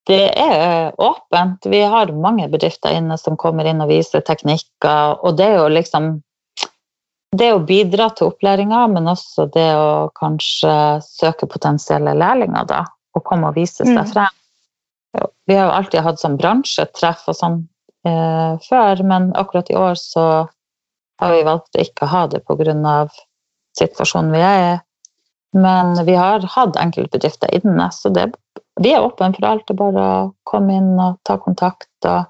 Det 0.05 0.29
er 0.37 0.93
åpent. 1.01 1.65
Vi 1.65 1.81
har 1.81 2.11
mange 2.13 2.45
bedrifter 2.51 2.93
inne 2.93 3.17
som 3.17 3.37
kommer 3.41 3.65
inn 3.65 3.81
og 3.81 3.89
viser 3.89 4.21
teknikker, 4.21 5.17
og 5.25 5.37
det 5.39 5.47
er 5.49 5.57
jo 5.63 5.69
liksom 5.73 6.11
det 7.35 7.49
å 7.51 7.59
bidra 7.67 8.09
til 8.15 8.29
opplæringa, 8.29 8.85
men 8.93 9.09
også 9.11 9.49
det 9.51 9.67
å 9.75 10.09
kanskje 10.15 11.01
søke 11.03 11.49
potensielle 11.51 12.13
lærlinger, 12.15 12.67
da, 12.69 12.83
og 13.17 13.25
komme 13.27 13.49
og 13.49 13.57
vise 13.57 13.83
seg 13.83 13.97
Mm. 13.97 14.11
frem. 14.13 14.35
Vi 15.47 15.55
har 15.55 15.67
jo 15.67 15.75
alltid 15.75 16.03
hatt 16.03 16.19
sånn 16.19 16.37
bransjetreff 16.37 17.27
og 17.27 17.35
sånn 17.35 17.67
eh, 18.05 18.57
før, 18.69 19.03
men 19.03 19.31
akkurat 19.33 19.69
i 19.69 19.75
år 19.75 19.95
så 19.97 20.47
har 21.19 21.31
vi 21.31 21.43
valgt 21.43 21.75
å 21.75 21.81
ikke 21.81 22.05
ha 22.05 22.27
det 22.27 22.43
pga. 22.45 23.09
situasjonen 23.77 24.31
vi 24.31 24.39
er 24.39 24.75
i. 24.75 24.79
Men 25.59 26.05
vi 26.05 26.13
har 26.15 26.39
hatt 26.39 26.75
enkeltbedrifter 26.79 27.49
inne, 27.51 27.89
så 27.91 28.09
det, 28.13 28.33
vi 28.81 28.91
er 28.93 29.03
åpne 29.05 29.31
for 29.35 29.47
alt. 29.49 29.65
Det 29.67 29.75
er 29.75 29.81
bare 29.81 30.05
å 30.05 30.33
komme 30.47 30.75
inn 30.79 30.93
og 30.99 31.19
ta 31.27 31.37
kontakt 31.41 32.07
og 32.09 32.25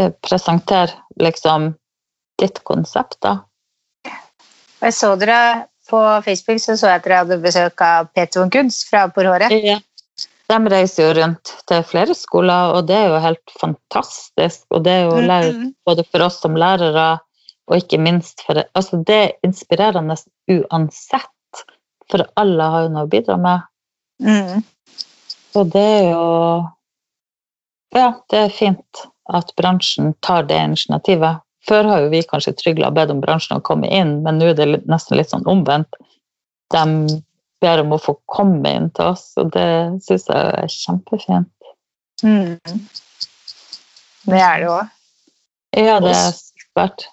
eh, 0.00 0.12
presentere 0.24 0.92
liksom 1.20 1.72
ditt 2.40 2.60
konsept, 2.66 3.20
da. 3.22 3.38
Jeg 4.84 4.92
så 4.92 5.14
dere 5.16 5.38
på 5.88 6.00
Facebook 6.24 6.60
så, 6.60 6.76
så 6.76 6.90
jeg 6.90 7.00
at 7.00 7.04
dere 7.06 7.18
hadde 7.22 7.40
besøk 7.44 7.80
av 7.84 8.08
Peter 8.16 8.42
von 8.42 8.52
Kunst 8.52 8.88
fra 8.90 9.06
Por 9.12 9.28
Håret. 9.28 9.52
Ja. 9.64 9.78
De 10.50 10.56
reiser 10.68 11.06
jo 11.06 11.12
rundt 11.16 11.52
til 11.68 11.84
flere 11.88 12.14
skoler, 12.16 12.74
og 12.76 12.88
det 12.90 12.96
er 12.98 13.06
jo 13.14 13.20
helt 13.24 13.54
fantastisk. 13.60 14.66
Og 14.76 14.82
det 14.84 14.92
er 14.92 15.06
jo 15.06 15.22
lærer, 15.24 15.52
Mhm. 15.54 15.70
både 15.86 16.04
for 16.04 16.26
oss 16.26 16.40
som 16.40 16.54
lærere, 16.54 17.20
og 17.68 17.76
ikke 17.76 17.98
minst 17.98 18.42
for 18.44 18.60
Altså, 18.74 19.00
det 19.04 19.14
er 19.14 19.32
inspirerende 19.42 20.16
uansett, 20.50 21.64
for 22.10 22.26
alle 22.36 22.62
har 22.62 22.82
jo 22.82 22.88
noe 22.92 23.06
å 23.06 23.08
bidra 23.08 23.38
med. 23.40 23.62
Mm. 24.20 24.64
Og 25.54 25.70
det 25.74 25.82
er 25.82 26.06
jo 26.12 26.28
Ja, 27.94 28.08
det 28.30 28.38
er 28.38 28.54
fint 28.54 29.04
at 29.32 29.52
bransjen 29.56 30.12
tar 30.24 30.48
det 30.48 30.58
initiativet. 30.58 31.40
Før 31.64 31.86
har 31.88 32.02
jo 32.04 32.10
vi 32.12 32.24
kanskje 32.28 32.56
trygla 32.58 32.90
og 32.90 32.96
bedt 32.98 33.12
om 33.14 33.22
bransjen 33.22 33.56
å 33.56 33.64
komme 33.64 33.88
inn, 33.88 34.18
men 34.24 34.40
nå 34.40 34.50
er 34.50 34.58
det 34.58 34.82
nesten 34.90 35.16
litt 35.16 35.30
sånn 35.30 35.46
omvendt. 35.48 35.96
De 36.74 36.82
ber 37.64 37.80
om 37.80 37.94
å 37.96 38.00
få 38.02 38.16
komme 38.28 38.74
inn 38.76 38.90
til 38.96 39.14
oss, 39.14 39.30
og 39.40 39.54
det 39.54 39.68
syns 40.04 40.26
jeg 40.28 40.50
er 40.58 40.74
kjempefint. 40.74 41.70
Mm. 42.24 42.58
Det 44.28 44.42
er 44.42 44.60
det 44.60 44.68
òg. 44.74 44.92
Ja, 45.74 45.96
det 46.02 46.12
er 46.12 46.34
svært. 46.36 47.06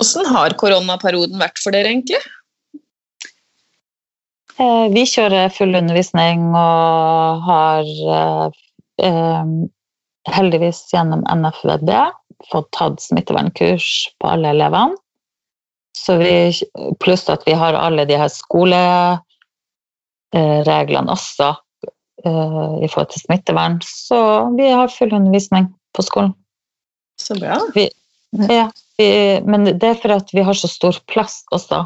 Hvordan 0.00 0.32
har 0.32 0.56
koronaperioden 0.60 1.40
vært 1.42 1.60
for 1.60 1.76
dere, 1.76 1.92
egentlig? 1.92 2.22
Eh, 4.60 4.86
Vi 4.92 5.06
kjører 5.08 5.52
full 5.54 5.74
undervisning 5.78 6.42
og 6.52 7.44
har 7.46 7.84
eh, 8.16 8.46
eh, 9.06 9.44
heldigvis 10.28 10.80
gjennom 10.92 11.22
NFVD 11.24 11.92
fått 12.50 12.68
tatt 12.76 13.00
smittevernkurs 13.04 13.86
på 14.20 14.28
alle 14.34 14.48
elevene. 14.54 14.96
Så 15.96 16.16
vi, 16.20 16.52
pluss 17.02 17.28
at 17.28 17.42
vi 17.48 17.52
har 17.58 17.74
alle 17.76 18.04
de 18.08 18.16
her 18.16 18.30
skolereglene 18.32 19.20
også 21.12 21.48
eh, 22.24 22.74
i 22.80 22.88
forhold 22.88 23.10
til 23.12 23.24
smittevern. 23.24 23.80
Så 23.84 24.20
vi 24.56 24.70
har 24.70 24.88
full 24.92 25.12
undervisning 25.12 25.64
på 25.96 26.02
skolen. 26.06 26.32
Så 27.20 27.34
bra. 27.36 27.58
Ja, 28.48 28.70
vi, 28.96 29.08
men 29.44 29.64
det 29.66 29.88
er 29.88 30.00
for 30.00 30.10
at 30.14 30.28
vi 30.32 30.42
har 30.46 30.56
så 30.56 30.68
stor 30.70 30.94
plass 31.10 31.42
også. 31.52 31.84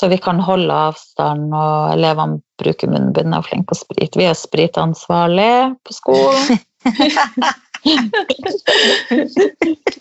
Så 0.00 0.08
vi 0.08 0.16
kan 0.18 0.40
holde 0.40 0.72
avstand, 0.72 1.52
og 1.52 1.92
elevene 1.92 2.40
bruker 2.60 2.88
munnbind 2.88 3.34
og 3.34 3.38
er 3.42 3.48
flinke 3.50 3.68
på 3.68 3.74
sprit. 3.76 4.16
Vi 4.16 4.24
er 4.24 4.34
spritansvarlig 4.38 5.76
på 5.84 5.92
skolen. 5.92 6.58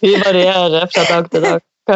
vi 0.05 0.13
varierer 0.21 0.88
fra 0.93 1.03
dag 1.09 1.27
til 1.33 1.41
dag. 1.43 1.59
Så, 1.89 1.95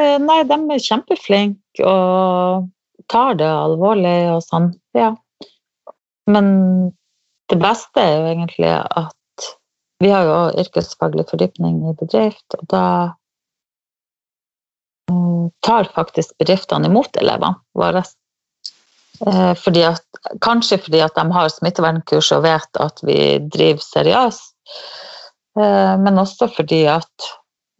eh, 0.00 0.16
Nei, 0.24 0.40
de 0.48 0.56
er 0.56 0.80
kjempeflinke 0.86 1.84
og 1.84 2.64
tar 3.12 3.36
det 3.36 3.52
alvorlig 3.52 4.32
og 4.38 4.42
sånn. 4.46 4.72
Ja. 4.96 5.10
Men 6.32 6.46
det 7.52 7.60
beste 7.60 8.00
er 8.00 8.12
jo 8.14 8.24
egentlig 8.32 8.72
at 8.72 9.52
vi 10.00 10.08
har 10.16 10.24
jo 10.24 10.40
yrkesfaglig 10.64 11.28
fordypning 11.28 11.84
i 11.92 11.94
bedrift, 12.00 12.48
og 12.56 12.64
da 12.72 13.12
tar 15.66 15.88
faktisk 15.94 16.34
bedriftene 16.40 16.88
imot 16.90 17.16
elevene 17.20 17.54
våre. 17.78 18.02
Eh, 19.26 19.54
Fordi 19.56 19.82
at, 19.88 20.02
kanskje 20.44 20.78
fordi 20.82 21.00
at 21.04 21.14
de 21.16 21.24
har 21.32 21.48
smittevernkurs 21.52 22.32
og 22.36 22.42
vet 22.44 22.80
at 22.82 23.00
vi 23.06 23.38
driver 23.40 23.80
seriøst, 23.84 24.52
eh, 25.60 25.94
men 26.02 26.18
også 26.20 26.50
fordi 26.52 26.82
at 26.90 27.28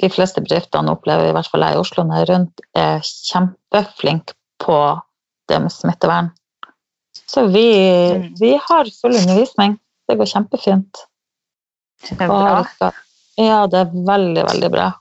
de 0.03 0.11
fleste 0.12 0.41
bedriftene 0.45 0.93
opplever, 0.93 1.29
i 1.29 1.33
hvert 1.37 1.49
fall 1.51 1.65
jeg 1.65 1.77
i 1.77 1.81
Oslo 1.81 2.05
når 2.05 2.17
jeg 2.19 2.27
er 2.27 2.33
rundt, 2.35 2.61
er 2.77 2.99
kjempeflinke 3.05 4.37
på 4.61 4.79
det 5.49 5.61
med 5.62 5.73
smittevern. 5.73 6.31
Så 7.27 7.47
vi, 7.51 7.67
Mm. 8.15 8.35
vi 8.39 8.53
har 8.69 8.85
full 9.01 9.17
undervisning. 9.17 9.79
Det 10.09 10.17
går 10.19 10.29
kjempefint. 10.31 10.97
Det 12.09 12.21
er 12.21 12.29
bra. 12.29 12.93
Ja, 13.37 13.67
det 13.67 13.81
er 13.81 13.91
veldig, 13.93 14.45
veldig 14.47 14.71
bra. 14.71 14.93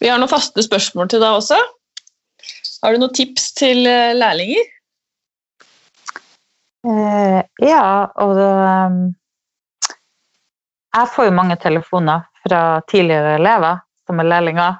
Vi 0.00 0.08
har 0.08 0.20
noen 0.20 0.32
faste 0.32 0.64
spørsmål 0.64 1.10
til 1.12 1.20
deg 1.22 1.36
også. 1.36 1.58
Har 2.80 2.94
du 2.94 3.02
noen 3.02 3.16
tips 3.16 3.50
til 3.58 3.84
eh, 3.88 4.16
lærlinger? 4.16 4.68
Eh, 6.88 7.40
ja, 7.60 7.84
og 8.24 8.38
um, 8.40 9.00
jeg 10.96 11.10
får 11.14 11.28
jo 11.28 11.34
mange 11.36 11.58
telefoner 11.60 12.24
fra 12.40 12.80
tidligere 12.88 13.36
elever 13.36 13.82
som 14.08 14.22
er 14.22 14.30
lærlinger, 14.30 14.78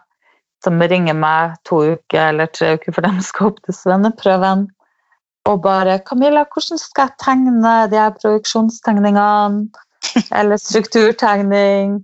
som 0.64 0.80
ringer 0.80 1.16
meg 1.16 1.58
to 1.68 1.82
uker 1.92 2.30
eller 2.30 2.48
tre 2.56 2.74
uker 2.78 2.96
før 2.96 3.10
de 3.10 3.26
skal 3.26 3.50
opp 3.50 3.60
til 3.66 3.76
svenneprøven. 3.76 4.66
Og 5.48 5.62
bare 5.62 6.00
'Camilla, 6.00 6.44
hvordan 6.48 6.78
skal 6.78 7.08
jeg 7.08 7.18
tegne 7.24 7.76
de 7.92 7.96
her 7.96 8.16
produksjonstegningene?' 8.16 9.68
Eller 10.38 10.56
strukturtegning. 10.56 12.00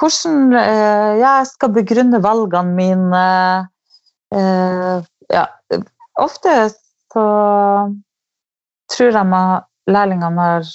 Hvordan 0.00 0.54
eh, 0.58 1.10
jeg 1.20 1.50
skal 1.50 1.74
begrunne 1.74 2.22
valgene 2.22 2.74
mine. 2.74 3.26
Eh, 4.34 5.04
ja, 5.30 5.44
ofte 6.18 6.56
så 7.14 7.26
tror 8.90 9.18
jeg 9.18 9.92
lærlingene 9.94 10.48
har 10.48 10.72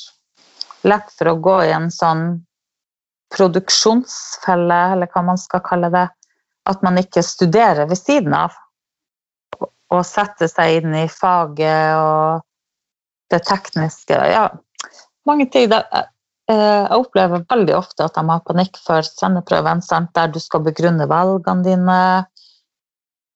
lett 0.88 1.12
for 1.17 1.32
å 1.32 1.39
gå 1.43 1.58
i 1.67 1.73
en 1.75 1.89
sånn 1.91 2.23
produksjonsfelle, 3.36 4.79
eller 4.93 5.12
hva 5.12 5.23
man 5.27 5.38
skal 5.38 5.63
kalle 5.65 5.91
det. 5.93 6.08
At 6.69 6.84
man 6.86 6.99
ikke 7.01 7.23
studerer 7.25 7.89
ved 7.89 7.99
siden 7.99 8.34
av. 8.36 8.55
Og 9.89 10.05
setter 10.05 10.49
seg 10.49 10.79
inn 10.79 10.95
i 10.95 11.08
faget 11.12 11.97
og 11.97 12.45
det 13.34 13.41
tekniske. 13.45 14.17
Ja, 14.32 14.47
mange 15.29 15.49
ting. 15.51 15.69
Eh, 16.49 16.57
jeg 16.57 16.97
opplever 16.97 17.45
veldig 17.49 17.75
ofte 17.77 18.07
at 18.07 18.17
de 18.17 18.25
har 18.25 18.43
panikk 18.47 18.79
for 18.81 19.05
svenneprøven, 19.05 19.83
sant? 19.85 20.12
der 20.17 20.31
du 20.33 20.39
skal 20.41 20.65
begrunne 20.65 21.05
valgene 21.09 21.65
dine 21.65 21.99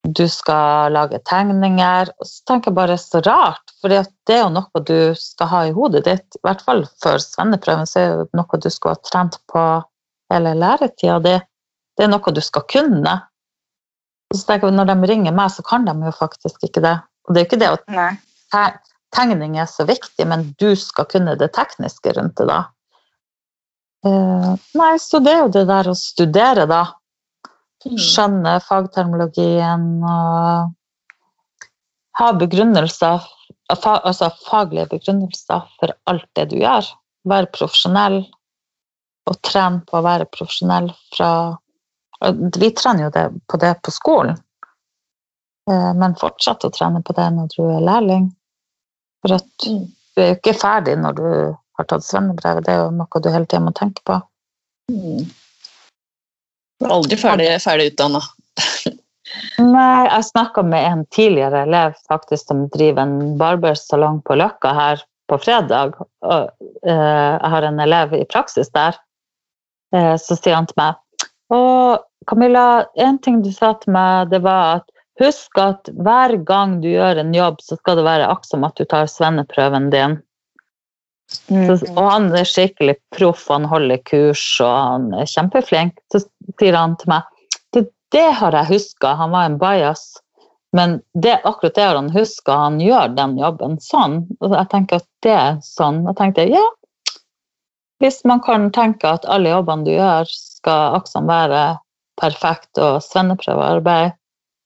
du 0.03 0.25
skal 0.27 0.91
lage 0.91 1.19
tegninger. 1.29 2.09
Og 2.19 2.27
så 2.27 2.41
tenker 2.49 2.71
jeg 2.71 2.77
bare 2.79 2.97
så 2.99 3.21
rart, 3.23 3.73
for 3.79 3.93
det 3.93 4.35
er 4.35 4.43
jo 4.43 4.51
noe 4.51 4.83
du 4.83 5.13
skal 5.19 5.51
ha 5.51 5.61
i 5.67 5.75
hodet 5.75 6.03
ditt. 6.07 6.39
I 6.39 6.43
hvert 6.47 6.63
fall 6.65 6.83
før 7.03 7.21
svenneprøven 7.23 7.87
så 7.89 8.01
er 8.01 8.15
det 8.23 8.39
noe 8.39 8.59
du 8.59 8.69
skal 8.73 8.95
ha 8.95 9.03
trent 9.11 9.39
på 9.51 9.63
hele 10.33 10.55
læretida 10.59 11.19
di. 11.23 11.37
Det 11.93 12.07
er 12.07 12.11
noe 12.11 12.35
du 12.35 12.41
skal 12.43 12.65
kunne. 12.67 13.15
Og 14.33 14.39
så 14.39 14.47
tenker 14.49 14.67
jeg, 14.67 14.75
Når 14.75 14.89
de 14.89 15.09
ringer 15.13 15.31
meg, 15.31 15.51
så 15.51 15.63
kan 15.63 15.85
de 15.85 15.93
jo 15.93 16.11
faktisk 16.17 16.65
ikke 16.65 16.81
det. 16.81 16.97
Og 17.27 17.33
det 17.33 17.39
er 17.39 17.45
jo 17.45 17.51
ikke 17.51 17.61
det 17.61 17.71
at 18.57 18.81
tegning 19.13 19.57
er 19.61 19.69
så 19.69 19.85
viktig, 19.85 20.25
men 20.27 20.55
du 20.59 20.73
skal 20.75 21.05
kunne 21.05 21.37
det 21.37 21.53
tekniske 21.53 22.15
rundt 22.17 22.37
det, 22.37 22.49
da. 22.49 22.63
Eh, 24.03 24.51
nei, 24.75 24.93
så 24.99 25.19
det 25.23 25.31
er 25.31 25.41
jo 25.45 25.53
det 25.53 25.65
der 25.69 25.89
å 25.91 25.95
studere, 25.95 26.67
da 26.67 26.83
skjønne 27.83 28.59
fagtermologien 28.63 29.87
og 30.07 30.71
ha 32.19 32.29
begrunnelser, 32.39 33.25
altså 33.73 34.29
faglige 34.45 34.87
begrunnelser 34.93 35.65
for 35.79 35.95
alt 36.09 36.27
det 36.37 36.49
du 36.53 36.57
gjør. 36.61 36.87
Være 37.27 37.51
profesjonell 37.55 38.21
og 39.29 39.39
trene 39.47 39.83
på 39.87 39.97
å 39.99 40.05
være 40.05 40.29
profesjonell 40.31 40.91
fra 41.15 41.33
Vi 42.23 42.69
trener 42.71 43.03
jo 43.03 43.09
det, 43.11 43.23
på 43.51 43.57
det 43.59 43.73
på 43.83 43.91
skolen, 43.91 44.37
eh, 45.67 45.89
men 45.99 46.13
fortsett 46.15 46.63
å 46.63 46.69
trene 46.71 47.01
på 47.03 47.11
det 47.17 47.25
når 47.35 47.49
du 47.51 47.63
er 47.65 47.81
lærling. 47.83 48.29
For 49.19 49.35
at 49.35 49.67
Mm. 49.67 49.91
du 50.15 50.21
er 50.21 50.29
jo 50.29 50.35
ikke 50.35 50.53
ferdig 50.55 50.95
når 51.01 51.13
du 51.17 51.57
har 51.79 51.87
tatt 51.89 52.05
svennebrevet, 52.05 52.65
det 52.65 52.73
er 52.73 52.83
jo 52.83 52.91
noe 52.97 53.21
du 53.23 53.29
hele 53.33 53.47
tida 53.49 53.63
må 53.63 53.73
tenke 53.77 54.03
på. 54.07 54.19
Mm. 54.91 55.25
Du 56.79 56.87
er 56.87 56.95
aldri 56.97 57.17
ferdig, 57.19 57.49
ferdig 57.63 57.93
utdanna. 57.93 58.21
Nei, 59.57 60.05
jeg 60.09 60.25
snakka 60.27 60.63
med 60.67 60.85
en 60.85 61.05
tidligere 61.15 61.63
elev 61.65 61.95
faktisk 62.09 62.51
som 62.51 62.67
driver 62.73 63.05
en 63.05 63.37
barbersalong 63.39 64.21
på 64.27 64.37
Løkka 64.37 64.73
her 64.77 65.03
på 65.31 65.39
fredag. 65.41 65.97
Og, 66.25 66.49
uh, 66.85 67.33
jeg 67.39 67.51
har 67.55 67.67
en 67.67 67.81
elev 67.81 68.13
i 68.17 68.25
praksis 68.29 68.69
der. 68.75 68.99
Uh, 69.95 70.15
så 70.21 70.37
sier 70.37 70.57
han 70.57 70.67
til 70.69 70.77
meg 70.79 70.97
Og 71.53 72.01
Camilla, 72.29 72.85
en 72.97 73.19
ting 73.21 73.41
du 73.43 73.51
sa 73.53 73.73
til 73.81 73.93
meg, 73.93 74.29
det 74.31 74.41
var 74.45 74.79
at 74.81 74.91
husk 75.21 75.59
at 75.61 75.89
hver 75.93 76.35
gang 76.47 76.79
du 76.81 76.89
gjør 76.89 77.21
en 77.21 77.33
jobb, 77.35 77.61
så 77.61 77.77
skal 77.77 77.99
det 77.99 78.07
være 78.07 78.29
akk 78.31 78.47
som 78.47 78.63
at 78.65 78.77
du 78.79 78.85
tar 78.89 79.09
svenneprøven 79.11 79.91
din. 79.93 80.17
Så, 81.33 81.77
og 81.93 82.05
han 82.07 82.29
er 82.35 82.47
skikkelig 82.47 82.95
proff, 83.15 83.47
han 83.51 83.65
holder 83.69 84.01
kurs 84.07 84.43
og 84.63 84.73
han 84.73 85.07
er 85.17 85.29
kjempeflink. 85.29 85.97
Så 86.13 86.23
sier 86.59 86.77
han 86.77 86.97
til 87.01 87.13
meg 87.13 87.29
det, 87.75 87.87
det 88.15 88.29
har 88.39 88.55
jeg 88.57 88.71
huska, 88.71 89.15
han 89.19 89.33
var 89.33 89.49
en 89.49 89.57
bajas. 89.61 90.05
Men 90.73 90.99
det, 91.13 91.35
akkurat 91.45 91.75
det 91.75 91.83
har 91.85 91.99
han 91.99 92.13
huska, 92.13 92.55
han 92.65 92.79
gjør 92.81 93.13
den 93.17 93.35
jobben 93.37 93.77
sånn. 93.83 94.23
Og 94.41 94.55
jeg 94.55 94.69
tenker 94.71 95.01
at 95.01 95.09
det 95.25 95.35
er 95.35 95.59
sånn. 95.65 96.01
Jeg 96.09 96.17
tenkte 96.17 96.47
ja, 96.49 96.63
hvis 98.01 98.23
man 98.27 98.41
kan 98.43 98.71
tenke 98.73 99.11
at 99.15 99.27
alle 99.29 99.53
jobbene 99.53 99.85
du 99.85 99.93
gjør, 99.93 100.31
skal 100.33 100.97
akkurat 100.97 101.29
være 101.29 101.61
perfekt 102.19 102.81
og 102.81 102.97
svenneprøvearbeid, 103.05 104.17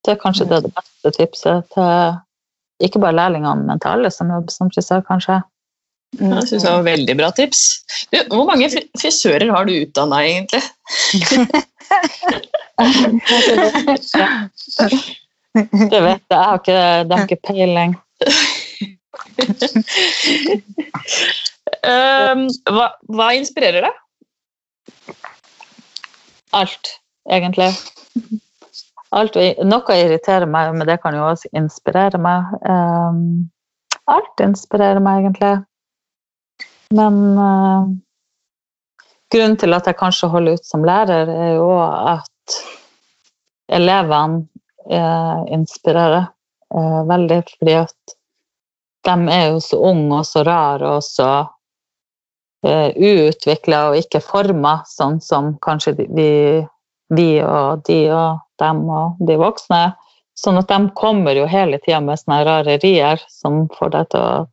det 0.05 0.13
er 0.13 0.21
kanskje 0.21 0.47
det, 0.47 0.61
det 0.63 0.71
beste 0.77 1.11
tipset 1.17 1.67
til 1.75 2.17
ikke 2.87 3.01
bare 3.01 3.17
lærlingene, 3.17 3.65
men 3.67 3.81
til 3.81 3.95
alle 3.95 4.11
som 4.13 4.31
jobber 4.31 4.53
som 4.53 4.71
frisør, 4.71 5.03
kanskje. 5.07 5.41
Jeg 6.15 6.47
synes 6.47 6.63
det 6.63 6.71
var 6.71 6.85
veldig 6.87 7.15
bra 7.19 7.27
tips. 7.35 7.83
Du, 8.13 8.17
hvor 8.31 8.45
mange 8.47 8.69
frisører 8.97 9.51
har 9.51 9.65
du 9.67 9.73
utdanna, 9.75 10.21
egentlig? 10.23 10.61
det 15.91 15.99
vet 16.03 16.23
jeg. 16.31 16.31
Jeg 16.31 16.47
har 16.47 16.57
ikke, 16.61 17.03
det 17.03 17.13
har 17.13 17.23
ikke 17.27 17.45
peiling. 17.47 17.91
um, 21.83 22.47
hva, 22.71 22.87
hva, 23.11 23.27
inspirerer 23.37 23.81
deg? 23.85 23.93
Alt, 26.57 26.85
egentlig. 27.29 27.71
Alt, 29.11 29.35
noe 29.67 30.01
irriterer 30.01 30.47
meg, 30.49 30.73
men 30.75 30.87
det 30.89 31.01
kan 31.03 31.15
jo 31.15 31.29
også 31.29 31.47
inspirere 31.57 32.17
meg. 32.21 32.41
Um, 32.63 33.49
alt 34.07 34.39
inspirerer 34.43 34.99
meg, 35.03 35.17
egentlig. 35.25 35.55
Men 36.95 37.37
uh, 37.37 37.87
grunnen 39.33 39.57
til 39.59 39.75
at 39.75 39.87
jeg 39.89 39.99
kanskje 39.99 40.29
holder 40.31 40.57
ut 40.57 40.67
som 40.67 40.85
lærer, 40.87 41.27
er 41.27 41.53
jo 41.57 41.71
at 41.83 42.57
elevene 43.67 44.45
uh, 44.91 45.43
inspirerer 45.51 46.29
uh, 46.75 47.01
veldig. 47.09 47.41
Fordi 47.57 47.75
at 47.81 48.17
de 49.07 49.35
er 49.35 49.45
jo 49.51 49.61
så 49.63 49.81
unge 49.91 50.21
og 50.21 50.27
så 50.27 50.43
rare 50.47 50.95
og 50.97 51.03
så 51.05 51.29
uh, 52.67 52.89
og 52.97 53.99
ikke 54.01 54.23
forma 54.23 54.79
sånn 54.87 55.21
som 55.21 55.55
kanskje 55.63 55.95
vi, 55.99 56.31
vi 57.13 57.29
og 57.43 57.83
de 57.87 58.01
og 58.11 58.43
dem 58.59 58.83
og 58.89 59.19
de 59.27 59.37
voksne. 59.39 59.85
Sånn 60.37 60.59
at 60.59 60.69
de 60.69 60.91
kommer 60.95 61.35
jo 61.35 61.47
hele 61.49 61.79
tida 61.81 61.99
med 62.03 62.19
sånne 62.19 62.43
rarerier 62.45 63.21
som 63.31 63.65
får 63.73 63.93
deg 63.95 64.11
til 64.13 64.21
å 64.21 64.45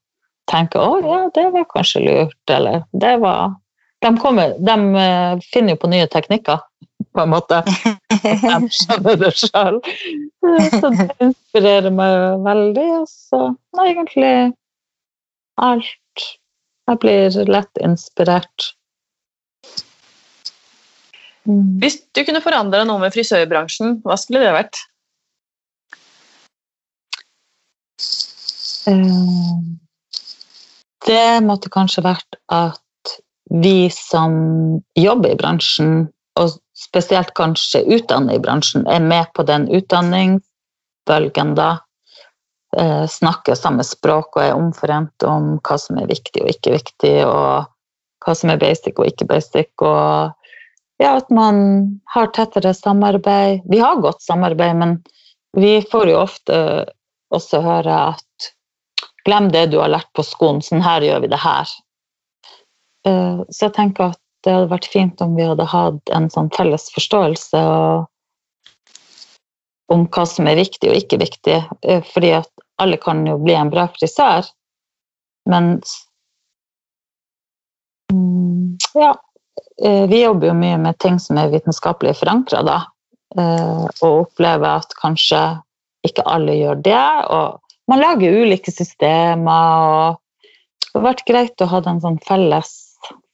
tenker 0.50 0.82
å 0.82 0.98
ja, 1.02 1.20
det 1.34 1.48
var 1.54 1.66
kanskje 1.70 2.04
lurt, 2.04 2.50
eller 2.50 2.84
det 2.92 3.16
var 3.22 3.54
De, 4.04 4.10
kommer, 4.20 4.52
de 4.60 4.74
eh, 5.00 5.42
finner 5.52 5.74
jo 5.74 5.80
på 5.80 5.88
nye 5.88 6.06
teknikker, 6.12 6.60
på 7.16 7.22
en 7.22 7.30
måte. 7.32 7.62
De 8.44 8.58
skjønner 8.68 9.16
det 9.16 9.30
sjøl. 9.38 9.78
Så 10.74 10.90
det 10.92 11.06
inspirerer 11.24 11.94
meg 11.94 12.42
veldig. 12.44 12.84
Og 12.98 13.06
så 13.08 13.40
egentlig 13.86 14.52
alt. 15.56 16.26
Jeg 16.84 17.00
blir 17.00 17.38
lett 17.48 17.80
inspirert. 17.80 18.68
Mm. 21.48 21.78
Hvis 21.80 22.02
du 22.16 22.24
kunne 22.24 22.44
forandra 22.44 22.84
noe 22.88 23.00
med 23.00 23.14
frisørbransjen, 23.16 24.02
hva 24.04 24.20
skulle 24.20 24.44
det 24.44 24.52
vært? 24.56 24.84
Um 28.84 29.43
det 31.06 31.44
måtte 31.44 31.72
kanskje 31.72 32.04
vært 32.04 32.38
at 32.52 32.80
vi 33.50 33.90
som 33.92 34.34
jobber 34.98 35.34
i 35.34 35.38
bransjen, 35.38 36.06
og 36.40 36.56
spesielt 36.74 37.34
kanskje 37.38 37.84
utdanner 37.96 38.38
i 38.38 38.42
bransjen, 38.42 38.86
er 38.90 39.02
med 39.04 39.28
på 39.36 39.44
den 39.46 39.68
utdanningsbølgen 39.70 41.54
da. 41.58 41.70
Eh, 42.74 43.04
snakker 43.06 43.54
samme 43.54 43.84
språk 43.86 44.34
og 44.34 44.42
er 44.42 44.56
omforent 44.56 45.22
om 45.28 45.60
hva 45.62 45.76
som 45.78 46.00
er 46.00 46.10
viktig 46.10 46.42
og 46.42 46.50
ikke 46.50 46.72
viktig, 46.74 47.14
og 47.28 47.68
hva 48.24 48.34
som 48.34 48.50
er 48.50 48.58
basic 48.58 48.98
og 48.98 49.12
ikke 49.12 49.28
basic. 49.30 49.70
Og 49.84 50.32
ja, 51.02 51.12
at 51.14 51.30
man 51.30 52.00
har 52.14 52.32
tettere 52.34 52.74
samarbeid. 52.74 53.62
Vi 53.70 53.78
har 53.78 54.02
godt 54.02 54.24
samarbeid, 54.24 54.80
men 54.80 54.98
vi 55.54 55.78
får 55.86 56.10
jo 56.10 56.18
ofte 56.24 56.58
også 57.34 57.62
høre 57.62 58.00
at 58.14 58.50
Glem 59.24 59.48
det 59.52 59.66
du 59.72 59.78
har 59.80 59.92
lært 59.92 60.10
på 60.16 60.24
skolen, 60.26 60.60
sånn 60.64 60.84
her 60.84 61.04
gjør 61.04 61.24
vi 61.24 61.32
det 61.32 61.40
her. 61.40 61.70
Eh, 63.08 63.40
så 63.50 63.68
jeg 63.68 63.74
tenker 63.76 64.12
at 64.12 64.20
det 64.44 64.52
hadde 64.52 64.72
vært 64.72 64.90
fint 64.92 65.22
om 65.24 65.36
vi 65.36 65.46
hadde 65.48 65.66
hatt 65.68 66.12
en 66.16 66.28
sånn 66.32 66.50
felles 66.52 66.90
forståelse 66.92 67.60
om 69.92 70.04
hva 70.12 70.24
som 70.28 70.48
er 70.48 70.60
viktig 70.60 70.90
og 70.90 70.98
ikke 70.98 71.20
viktig. 71.20 71.58
Eh, 71.84 72.02
fordi 72.12 72.34
at 72.40 72.50
alle 72.80 72.98
kan 73.00 73.22
jo 73.28 73.38
bli 73.40 73.56
en 73.56 73.72
bra 73.72 73.86
frisør, 73.96 74.48
men 75.50 75.78
mm, 78.12 78.76
Ja. 78.96 79.14
Eh, 79.82 80.04
vi 80.06 80.20
jobber 80.22 80.48
jo 80.48 80.54
mye 80.54 80.78
med 80.78 80.98
ting 81.02 81.16
som 81.18 81.38
er 81.38 81.50
vitenskapelig 81.50 82.14
forankra, 82.20 82.62
da. 82.66 82.80
Og 83.34 84.20
opplever 84.20 84.78
at 84.78 84.92
kanskje 85.00 85.40
ikke 86.06 86.22
alle 86.30 86.54
gjør 86.54 86.82
det. 86.86 87.06
og 87.34 87.63
man 87.90 88.00
lager 88.00 88.32
ulike 88.42 88.72
systemer, 88.72 90.14
og 90.14 90.20
det 90.92 91.00
har 91.00 91.08
vært 91.08 91.26
greit 91.28 91.60
å 91.60 91.70
ha 91.70 91.78
en 91.90 92.02
sånn 92.02 92.20
felles 92.24 92.70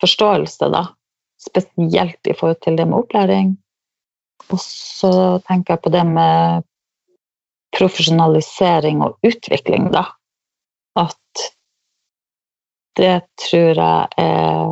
forståelse, 0.03 0.67
da. 0.73 0.83
Spesielt 1.41 2.27
i 2.29 2.37
forhold 2.37 2.61
til 2.65 2.75
det 2.77 2.87
med 2.89 2.99
opplæring. 3.01 3.49
Og 4.51 4.59
så 4.61 5.13
tenker 5.47 5.73
jeg 5.75 5.83
på 5.85 5.91
det 5.95 6.07
med 6.09 6.63
profesjonalisering 7.77 8.97
og 9.07 9.13
utvikling, 9.27 9.85
da. 9.95 10.05
At 10.99 11.17
det 12.99 13.21
tror 13.41 13.75
jeg 13.79 14.07
er 14.21 14.67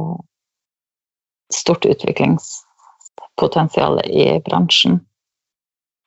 stort 1.55 1.85
utviklingspotensial 1.89 4.01
i 4.05 4.41
bransjen. 4.45 5.01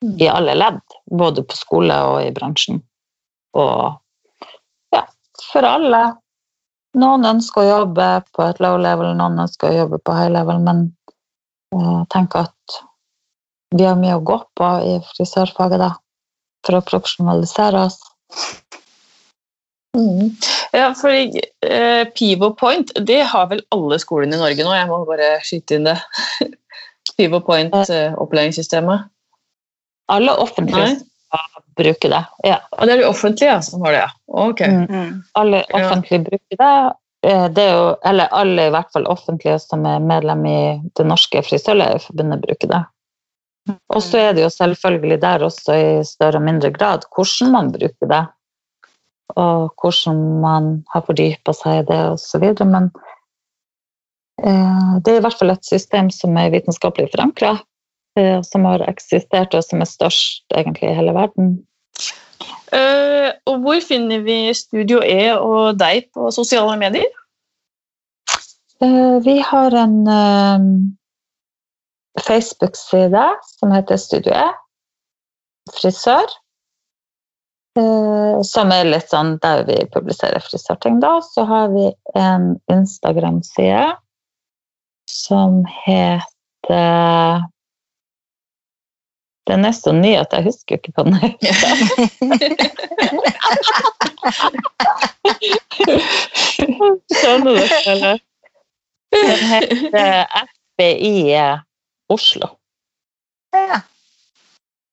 I 0.02 0.28
alle 0.28 0.54
ledd, 0.58 0.80
både 1.10 1.42
på 1.46 1.56
skole 1.56 1.94
og 2.10 2.26
i 2.26 2.30
bransjen. 2.34 2.82
Og 3.58 4.94
ja, 4.94 5.04
for 5.50 5.68
alle. 5.68 6.02
Noen 6.98 7.24
ønsker 7.24 7.62
å 7.62 7.68
jobbe 7.68 8.08
på 8.36 8.44
et 8.44 8.58
low 8.60 8.76
level, 8.80 9.14
noen 9.16 9.46
ønsker 9.46 9.70
å 9.70 9.76
jobbe 9.82 10.00
på 10.04 10.16
high 10.16 10.32
level, 10.32 10.60
men 10.64 10.90
jeg 11.72 12.08
tenker 12.12 12.48
at 12.50 12.82
vi 13.72 13.86
har 13.88 13.96
mye 13.96 14.18
å 14.18 14.24
gå 14.24 14.36
på 14.58 14.68
i 14.84 14.98
frisørfaget 15.14 15.80
da, 15.80 15.94
for 16.66 16.76
å 16.76 16.84
profesjonalisere 16.84 17.86
oss. 17.86 18.02
Mm. 19.96 20.34
Ja, 20.72 20.90
fordi 20.96 21.40
eh, 21.68 22.04
Pivo 22.16 22.52
Point 22.56 22.92
det 23.08 23.22
har 23.28 23.48
vel 23.50 23.60
alle 23.74 23.98
skolene 24.00 24.38
i 24.38 24.40
Norge 24.40 24.64
nå? 24.64 24.72
Jeg 24.76 24.88
må 24.88 25.02
bare 25.08 25.34
skyte 25.44 25.76
inn 25.76 25.88
det. 25.88 25.98
Pivo 27.16 27.42
Point-opplæringssystemet. 27.44 29.04
Eh, 29.04 29.34
alle 30.12 30.36
offentlige 30.40 30.96
bruker 31.76 32.12
det. 32.12 32.24
Ja. 32.46 32.58
Og 32.78 32.86
det 32.86 32.94
er 32.94 33.02
de 33.02 33.08
offentlige 33.08 33.54
som 33.66 33.84
har 33.86 33.94
det, 33.94 34.02
ja. 34.04 34.10
Okay. 34.48 34.70
Mm. 34.70 34.84
mm. 34.90 35.22
Alle 35.38 35.62
offentlige 35.72 36.20
ja. 36.20 36.26
bruker 36.30 36.60
det. 36.62 36.74
Eh, 37.26 37.46
det 37.54 37.62
er 37.62 37.76
jo, 37.76 37.86
eller 38.08 38.34
alle 38.34 38.66
i 38.66 38.74
hvert 38.74 38.90
fall 38.94 39.06
offentlige 39.10 39.58
som 39.62 39.86
er 39.86 40.02
medlem 40.02 40.46
i 40.46 40.58
Det 40.96 41.06
norske 41.06 41.42
frisørlegeforbundet, 41.46 42.42
bruker 42.46 42.72
det. 42.72 42.82
Og 43.94 44.02
så 44.02 44.18
er 44.18 44.32
det 44.34 44.42
jo 44.42 44.50
selvfølgelig 44.50 45.20
der 45.22 45.44
også 45.46 45.74
i 45.78 45.90
større 46.06 46.40
og 46.40 46.46
mindre 46.48 46.72
grad 46.74 47.06
hvordan 47.14 47.52
man 47.54 47.72
bruker 47.74 48.10
det. 48.10 48.22
Og 49.38 49.70
hvordan 49.80 50.22
man 50.42 50.70
har 50.92 51.04
fordypa 51.06 51.54
seg 51.56 51.82
i 51.82 51.86
det 51.92 52.00
osv. 52.16 52.48
Men 52.66 52.90
eh, 54.42 54.88
det 55.04 55.14
er 55.14 55.20
i 55.20 55.24
hvert 55.24 55.38
fall 55.38 55.54
et 55.54 55.66
system 55.66 56.10
som 56.10 56.36
er 56.36 56.50
vitenskapelig 56.52 57.12
forankra. 57.14 57.54
Eh, 58.18 58.42
som 58.42 58.64
har 58.68 58.82
eksistert, 58.84 59.54
og 59.56 59.64
som 59.64 59.80
er 59.80 59.88
størst 59.88 60.44
egentlig 60.52 60.90
i 60.90 60.96
hele 60.98 61.14
verden. 61.16 61.54
Uh, 62.72 63.30
og 63.48 63.62
hvor 63.64 63.80
finner 63.84 64.20
vi 64.24 64.52
Studio 64.56 65.00
E 65.04 65.30
og 65.36 65.78
deg 65.80 66.10
på 66.12 66.28
sosiale 66.34 66.74
medier? 66.80 67.08
Uh, 68.82 69.16
vi 69.24 69.38
har 69.44 69.76
en 69.78 69.96
uh, 70.08 70.66
Facebook-side 72.20 73.24
som 73.54 73.72
heter 73.72 74.00
Studio 74.00 74.36
E. 74.36 74.48
Frisør. 75.72 76.38
som 78.44 78.68
er 78.74 78.84
litt 78.84 79.08
sånn 79.08 79.38
der 79.40 79.62
vi 79.64 79.78
publiserer 79.94 80.42
frisørting, 80.44 80.98
da. 81.00 81.14
Så 81.24 81.46
har 81.48 81.70
vi 81.72 81.86
en 82.20 82.58
Instagram-side 82.68 83.94
som 85.08 85.62
heter 85.86 87.46
Det 89.46 89.52
er 89.56 89.58
nesten 89.62 90.00
ny 90.02 90.12
at 90.20 90.32
jeg 90.36 90.44
husker 90.46 90.78
ikke 90.78 90.92
hva 90.94 91.02
den 91.08 91.16
heter. 91.18 91.74
Skjønner 97.12 97.52
dere, 97.58 97.80
eller? 97.90 98.16
Den 99.12 99.42
heter 99.50 100.24
FBI 100.62 101.42
Oslo. 102.12 102.48
Ja. 103.52 103.80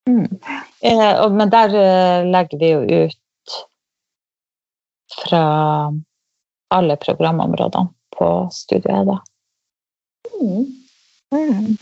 Mm. 0.10 0.40
Eh, 0.82 1.32
men 1.32 1.50
der 1.54 1.70
eh, 1.78 2.26
legger 2.34 2.58
vi 2.60 2.70
jo 2.74 3.06
ut 3.06 3.56
fra 5.26 5.44
alle 6.74 6.96
programområdene 6.98 7.94
på 8.18 8.50
studiet, 8.52 9.06
da. 9.08 9.18
Mm. 10.42 11.78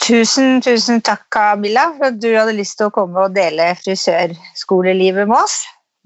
Tusen, 0.00 0.62
tusen 0.64 1.02
takk, 1.04 1.26
Camilla, 1.32 1.90
for 1.96 2.04
at 2.08 2.20
du 2.22 2.30
hadde 2.32 2.56
lyst 2.56 2.78
til 2.78 2.86
å 2.88 2.94
komme 2.94 3.26
og 3.26 3.34
dele 3.36 3.74
frisørskolelivet 3.80 5.28
med 5.28 5.36
oss. 5.36 5.56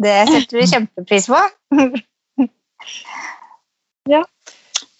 Det 0.02 0.16
setter 0.30 0.58
vi 0.58 0.70
kjempepris 0.72 1.26
på. 1.30 1.40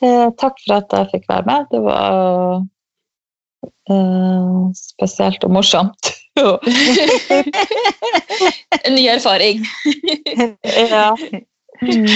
Eh, 0.04 0.28
takk 0.36 0.58
for 0.60 0.74
at 0.76 0.92
jeg 0.92 1.08
fikk 1.12 1.22
være 1.30 1.46
med. 1.48 1.60
Det 1.70 1.78
var 1.80 2.60
eh, 3.88 4.64
spesielt 4.76 5.44
og 5.46 5.50
morsomt. 5.56 6.10
En 8.84 8.92
ny 8.96 9.04
erfaring. 9.08 9.64
ja. 10.92 11.16
Mm. 11.82 12.06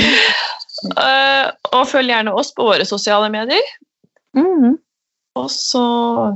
Uh, 0.95 1.51
og 1.75 1.89
følg 1.91 2.13
gjerne 2.13 2.35
oss 2.39 2.53
på 2.55 2.63
våre 2.69 2.85
sosiale 2.89 3.29
medier. 3.33 3.65
Mm. 4.37 4.77
Og 5.39 5.51
så 5.55 5.85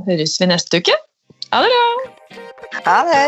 høres 0.07 0.37
vi 0.39 0.45
neste 0.47 0.79
uke. 0.79 0.95
Ha 1.51 1.59
det 1.63 1.69
bra! 1.73 1.85
Ha 2.87 2.97
det. 3.09 3.27